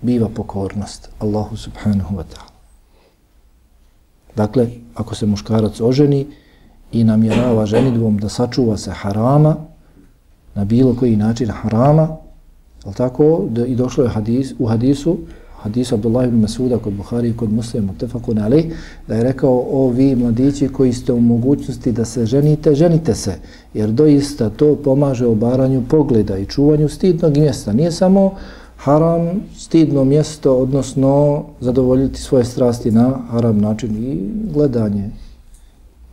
biva 0.00 0.28
pokornost 0.28 1.08
Allahu 1.18 1.56
subhanahu 1.56 2.16
wa 2.16 2.22
ta'ala. 2.22 2.51
Dakle, 4.36 4.68
ako 4.94 5.14
se 5.14 5.26
muškarac 5.26 5.80
oženi 5.80 6.26
i 6.92 7.04
namjerava 7.04 7.66
ženidvom 7.66 8.18
da 8.18 8.28
sačuva 8.28 8.76
se 8.76 8.90
harama, 8.90 9.56
na 10.54 10.64
bilo 10.64 10.94
koji 10.94 11.16
način 11.16 11.48
harama, 11.50 12.16
ali 12.84 12.94
tako, 12.94 13.44
da, 13.50 13.66
i 13.66 13.76
došlo 13.76 14.04
je 14.04 14.10
hadis, 14.10 14.54
u 14.58 14.66
hadisu, 14.66 15.16
hadisu 15.62 15.94
Abdullah 15.94 16.28
ibn 16.28 16.40
Masuda 16.40 16.78
kod 16.78 16.92
Buhari 16.92 17.28
i 17.28 17.36
kod 17.36 17.52
muslima, 17.52 17.92
tefakun 17.98 18.38
ali, 18.38 18.72
da 19.08 19.14
je 19.14 19.22
rekao, 19.22 19.64
o 19.70 19.88
vi 19.88 20.16
mladići 20.16 20.68
koji 20.68 20.92
ste 20.92 21.12
u 21.12 21.20
mogućnosti 21.20 21.92
da 21.92 22.04
se 22.04 22.26
ženite, 22.26 22.74
ženite 22.74 23.14
se, 23.14 23.34
jer 23.74 23.90
doista 23.90 24.50
to 24.50 24.76
pomaže 24.76 25.26
obaranju 25.26 25.82
pogleda 25.88 26.38
i 26.38 26.46
čuvanju 26.46 26.88
stidnog 26.88 27.36
mjesta. 27.36 27.72
Nije 27.72 27.92
samo 27.92 28.34
haram, 28.84 29.40
stidno 29.56 30.04
mjesto, 30.04 30.56
odnosno 30.56 31.42
zadovoljiti 31.60 32.20
svoje 32.20 32.44
strasti 32.44 32.90
na 32.90 33.18
haram 33.30 33.58
način 33.58 33.96
i 33.96 34.30
gledanje 34.54 35.10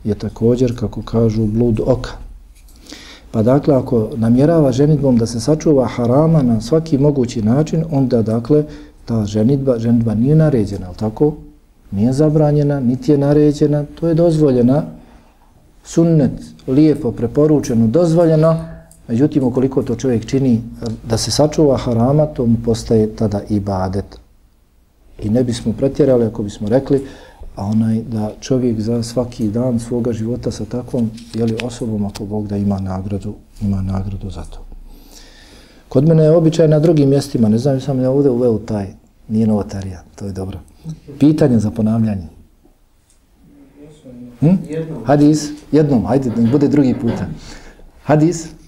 je 0.03 0.15
također, 0.15 0.79
kako 0.79 1.01
kažu, 1.01 1.45
blud 1.45 1.79
oka. 1.85 2.11
Pa 3.31 3.43
dakle, 3.43 3.75
ako 3.75 4.09
namjerava 4.15 4.71
ženitbom 4.71 5.17
da 5.17 5.25
se 5.25 5.39
sačuva 5.39 5.85
harama 5.85 6.41
na 6.41 6.61
svaki 6.61 6.97
mogući 6.97 7.41
način, 7.41 7.83
onda 7.91 8.21
dakle, 8.21 8.63
ta 9.05 9.25
ženitba, 9.25 9.79
ženitba 9.79 10.15
nije 10.15 10.35
naređena, 10.35 10.87
ali 10.87 10.97
tako? 10.97 11.33
Nije 11.91 12.13
zabranjena, 12.13 12.79
niti 12.79 13.11
je 13.11 13.17
naređena, 13.17 13.85
to 13.99 14.07
je 14.07 14.13
dozvoljena, 14.13 14.83
sunnet, 15.83 16.31
lijepo, 16.67 17.11
preporučeno, 17.11 17.87
dozvoljeno, 17.87 18.78
međutim, 19.09 19.43
ukoliko 19.43 19.83
to 19.83 19.95
čovjek 19.95 20.25
čini 20.25 20.53
eh, 20.55 20.85
da 21.09 21.17
se 21.17 21.31
sačuva 21.31 21.77
harama, 21.77 22.25
to 22.25 22.45
mu 22.45 22.57
postaje 22.65 23.15
tada 23.15 23.41
ibadet. 23.49 24.05
I 25.21 25.29
ne 25.29 25.43
bismo 25.43 25.73
pretjerali 25.73 26.25
ako 26.25 26.43
bismo 26.43 26.69
rekli, 26.69 27.05
a 27.55 27.65
onaj 27.65 28.01
da 28.01 28.31
čovjek 28.41 28.79
za 28.79 29.03
svaki 29.03 29.47
dan 29.47 29.79
svoga 29.79 30.13
života 30.13 30.51
sa 30.51 30.65
takvom 30.65 31.11
jeli, 31.33 31.57
osobom, 31.63 32.05
ako 32.05 32.25
Bog 32.25 32.47
da 32.47 32.57
ima 32.57 32.79
nagradu, 32.79 33.33
ima 33.61 33.81
nagradu 33.81 34.29
za 34.29 34.43
to. 34.43 34.59
Kod 35.89 36.07
mene 36.07 36.23
je 36.23 36.31
običaj 36.31 36.67
na 36.67 36.79
drugim 36.79 37.09
mjestima, 37.09 37.49
ne 37.49 37.57
znam 37.57 37.81
sam 37.81 38.01
ja 38.01 38.11
ovdje 38.11 38.31
uveo 38.31 38.57
taj, 38.57 38.87
nije 39.27 39.47
novotarija, 39.47 40.03
to 40.15 40.25
je 40.25 40.31
dobro. 40.31 40.59
Pitanje 41.19 41.59
za 41.59 41.71
ponavljanje. 41.71 42.27
Hm? 44.39 44.55
Hadis, 45.05 45.49
jednom, 45.71 46.05
hajde, 46.05 46.31
bude 46.51 46.67
drugi 46.67 46.95
puta. 47.01 47.27
Hadis? 48.03 48.58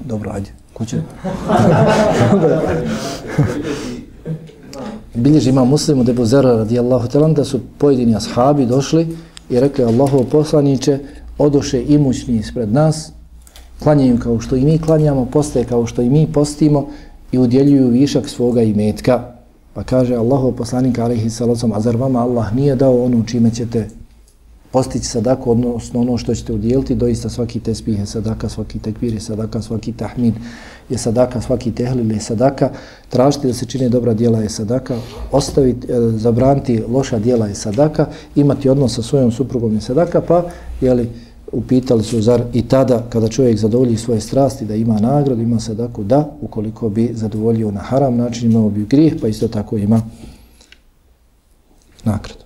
Dobro, 0.00 0.30
ajde, 0.34 0.50
kuće. 0.74 1.02
bilježi 5.14 5.50
ima 5.50 5.64
muslimu 5.64 6.04
debu 6.04 6.24
zera 6.24 6.56
radijallahu 6.56 7.08
talan 7.08 7.34
da 7.34 7.44
su 7.44 7.60
pojedini 7.78 8.16
ashabi 8.16 8.66
došli 8.66 9.16
i 9.50 9.60
rekli 9.60 9.84
Allahov 9.84 10.24
poslaniće 10.24 10.98
odoše 11.38 11.84
imućni 11.88 12.36
ispred 12.36 12.72
nas 12.72 13.12
klanjaju 13.82 14.18
kao 14.18 14.40
što 14.40 14.56
i 14.56 14.64
mi 14.64 14.78
klanjamo 14.78 15.26
postaje 15.26 15.64
kao 15.64 15.86
što 15.86 16.02
i 16.02 16.10
mi 16.10 16.26
postimo 16.32 16.88
i 17.32 17.38
udjeljuju 17.38 17.88
višak 17.88 18.28
svoga 18.28 18.62
imetka 18.62 19.32
pa 19.74 19.82
kaže 19.82 20.14
Allahov 20.14 20.52
poslanik 20.52 20.98
alaihi 20.98 21.30
salacom 21.30 21.72
a 21.72 21.80
zar 21.80 21.96
vama 21.96 22.22
Allah 22.22 22.54
nije 22.54 22.76
dao 22.76 23.04
ono 23.04 23.24
čime 23.26 23.50
ćete 23.50 23.88
postići 24.72 25.06
sadaku, 25.06 25.50
odnosno 25.50 26.00
ono 26.00 26.18
što 26.18 26.34
ćete 26.34 26.52
udjeliti, 26.52 26.94
doista 26.94 27.28
svaki 27.28 27.60
tespih 27.60 27.98
je 27.98 28.06
sadaka, 28.06 28.48
svaki 28.48 28.78
tekbir 28.78 29.14
je 29.14 29.20
sadaka, 29.20 29.62
svaki 29.62 29.92
tahmin 29.92 30.34
je 30.88 30.98
sadaka, 30.98 31.40
svaki 31.40 31.72
tehlil 31.72 32.12
je 32.12 32.20
sadaka, 32.20 32.70
tražiti 33.08 33.46
da 33.46 33.52
se 33.52 33.66
čine 33.66 33.88
dobra 33.88 34.14
dijela 34.14 34.38
je 34.38 34.48
sadaka, 34.48 34.96
ostaviti, 35.32 35.92
e, 35.92 36.00
zabraniti 36.16 36.82
loša 36.88 37.18
dijela 37.18 37.46
je 37.46 37.54
sadaka, 37.54 38.06
imati 38.34 38.68
odnos 38.68 38.94
sa 38.94 39.02
svojom 39.02 39.32
suprugom 39.32 39.74
je 39.74 39.80
sadaka, 39.80 40.20
pa 40.20 40.44
jeli, 40.80 41.08
upitali 41.52 42.02
su 42.02 42.20
zar 42.22 42.42
i 42.52 42.68
tada 42.68 43.06
kada 43.08 43.28
čovjek 43.28 43.58
zadovolji 43.58 43.96
svoje 43.96 44.20
strasti 44.20 44.64
da 44.64 44.74
ima 44.74 45.00
nagradu, 45.00 45.42
ima 45.42 45.60
sadaku, 45.60 46.04
da, 46.04 46.36
ukoliko 46.40 46.88
bi 46.88 47.10
zadovoljio 47.14 47.70
na 47.70 47.80
haram 47.80 48.16
način, 48.16 48.50
imao 48.50 48.70
bi 48.70 48.84
grijeh, 48.84 49.14
pa 49.20 49.28
isto 49.28 49.48
tako 49.48 49.76
ima 49.76 50.02
nagradu. 52.04 52.41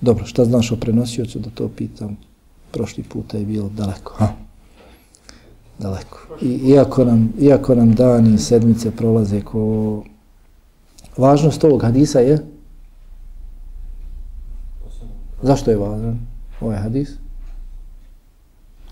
Dobro, 0.00 0.26
šta 0.26 0.44
znaš 0.44 0.72
o 0.72 0.76
prenosiocu 0.76 1.38
da 1.38 1.50
to 1.50 1.68
pitam? 1.68 2.16
Prošli 2.70 3.02
puta 3.02 3.38
je 3.38 3.44
bilo 3.44 3.68
daleko, 3.68 4.14
ha? 4.16 4.28
Daleko. 5.78 6.18
I, 6.42 6.46
iako, 6.46 7.04
nam, 7.04 7.32
iako 7.40 7.74
nam 7.74 7.94
dani 7.94 8.38
sedmice 8.38 8.90
prolaze 8.90 9.40
ko... 9.40 10.02
Važnost 11.16 11.64
ovog 11.64 11.82
hadisa 11.82 12.20
je? 12.20 12.38
Zašto 15.42 15.70
je 15.70 15.76
važan 15.76 16.18
ovaj 16.60 16.76
hadis? 16.76 17.10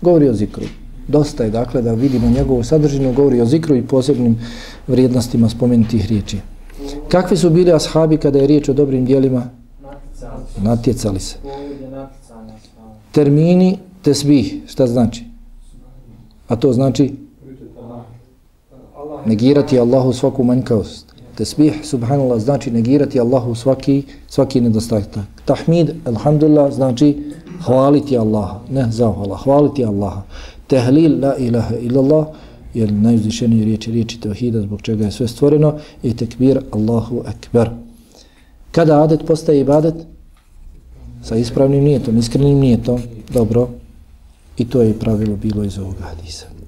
Govori 0.01 0.29
o 0.29 0.33
zikru. 0.33 0.65
Dosta 1.07 1.43
je, 1.43 1.49
dakle, 1.49 1.81
da 1.81 1.93
vidimo 1.93 2.29
njegovu 2.29 2.63
sadržinu, 2.63 3.13
govori 3.13 3.41
o 3.41 3.45
zikru 3.45 3.75
i 3.75 3.87
posebnim 3.87 4.37
vrijednostima 4.87 5.49
spomenutih 5.49 6.07
riječi. 6.07 6.37
Kakvi 7.09 7.37
su 7.37 7.49
bili 7.49 7.73
ashabi 7.73 8.17
kada 8.17 8.39
je 8.39 8.47
riječ 8.47 8.69
o 8.69 8.73
dobrim 8.73 9.05
dijelima? 9.05 9.58
Natjecali 10.57 11.19
se. 11.19 11.35
Termini 13.11 13.77
tesbih, 14.01 14.55
šta 14.67 14.87
znači? 14.87 15.23
A 16.47 16.55
to 16.55 16.73
znači 16.73 17.13
negirati 19.25 19.79
Allahu 19.79 20.13
svaku 20.13 20.43
manjkavost. 20.43 21.05
Tesbih, 21.35 21.79
subhanallah, 21.83 22.39
znači 22.39 22.71
negirati 22.71 23.19
Allahu 23.19 23.55
svaki, 23.55 24.03
svaki 24.27 24.61
nedostatak. 24.61 25.25
Tahmid, 25.45 25.91
alhamdulillah, 26.05 26.73
znači 26.73 27.33
hvaliti 27.65 28.17
Allaha, 28.17 28.59
ne 28.69 28.91
zahvala, 28.91 29.37
hvaliti 29.37 29.85
Allaha. 29.85 30.21
Tehlil, 30.67 31.19
la 31.21 31.35
ilaha 31.37 31.75
illallah, 31.75 32.27
jer 32.73 32.91
najuzvišenije 32.93 33.65
riječi, 33.65 33.91
riječi 33.91 34.19
tevhida, 34.21 34.61
zbog 34.61 34.81
čega 34.81 35.05
je 35.05 35.11
sve 35.11 35.27
stvoreno, 35.27 35.77
i 36.03 36.15
tekbir, 36.15 36.61
Allahu 36.71 37.21
akbar. 37.25 37.69
Kada 38.71 39.03
adet 39.03 39.25
postaje 39.27 39.59
ibadet? 39.59 39.95
Sa 41.23 41.35
ispravnim 41.35 41.83
nijetom, 41.83 42.17
iskrenim 42.17 42.59
nijetom. 42.59 43.01
Dobro. 43.29 43.69
I 44.57 44.65
to 44.65 44.81
je 44.81 44.99
pravilo 44.99 45.35
bilo 45.35 45.63
iz 45.63 45.77
ovog 45.77 45.95
hadisa. 46.01 46.58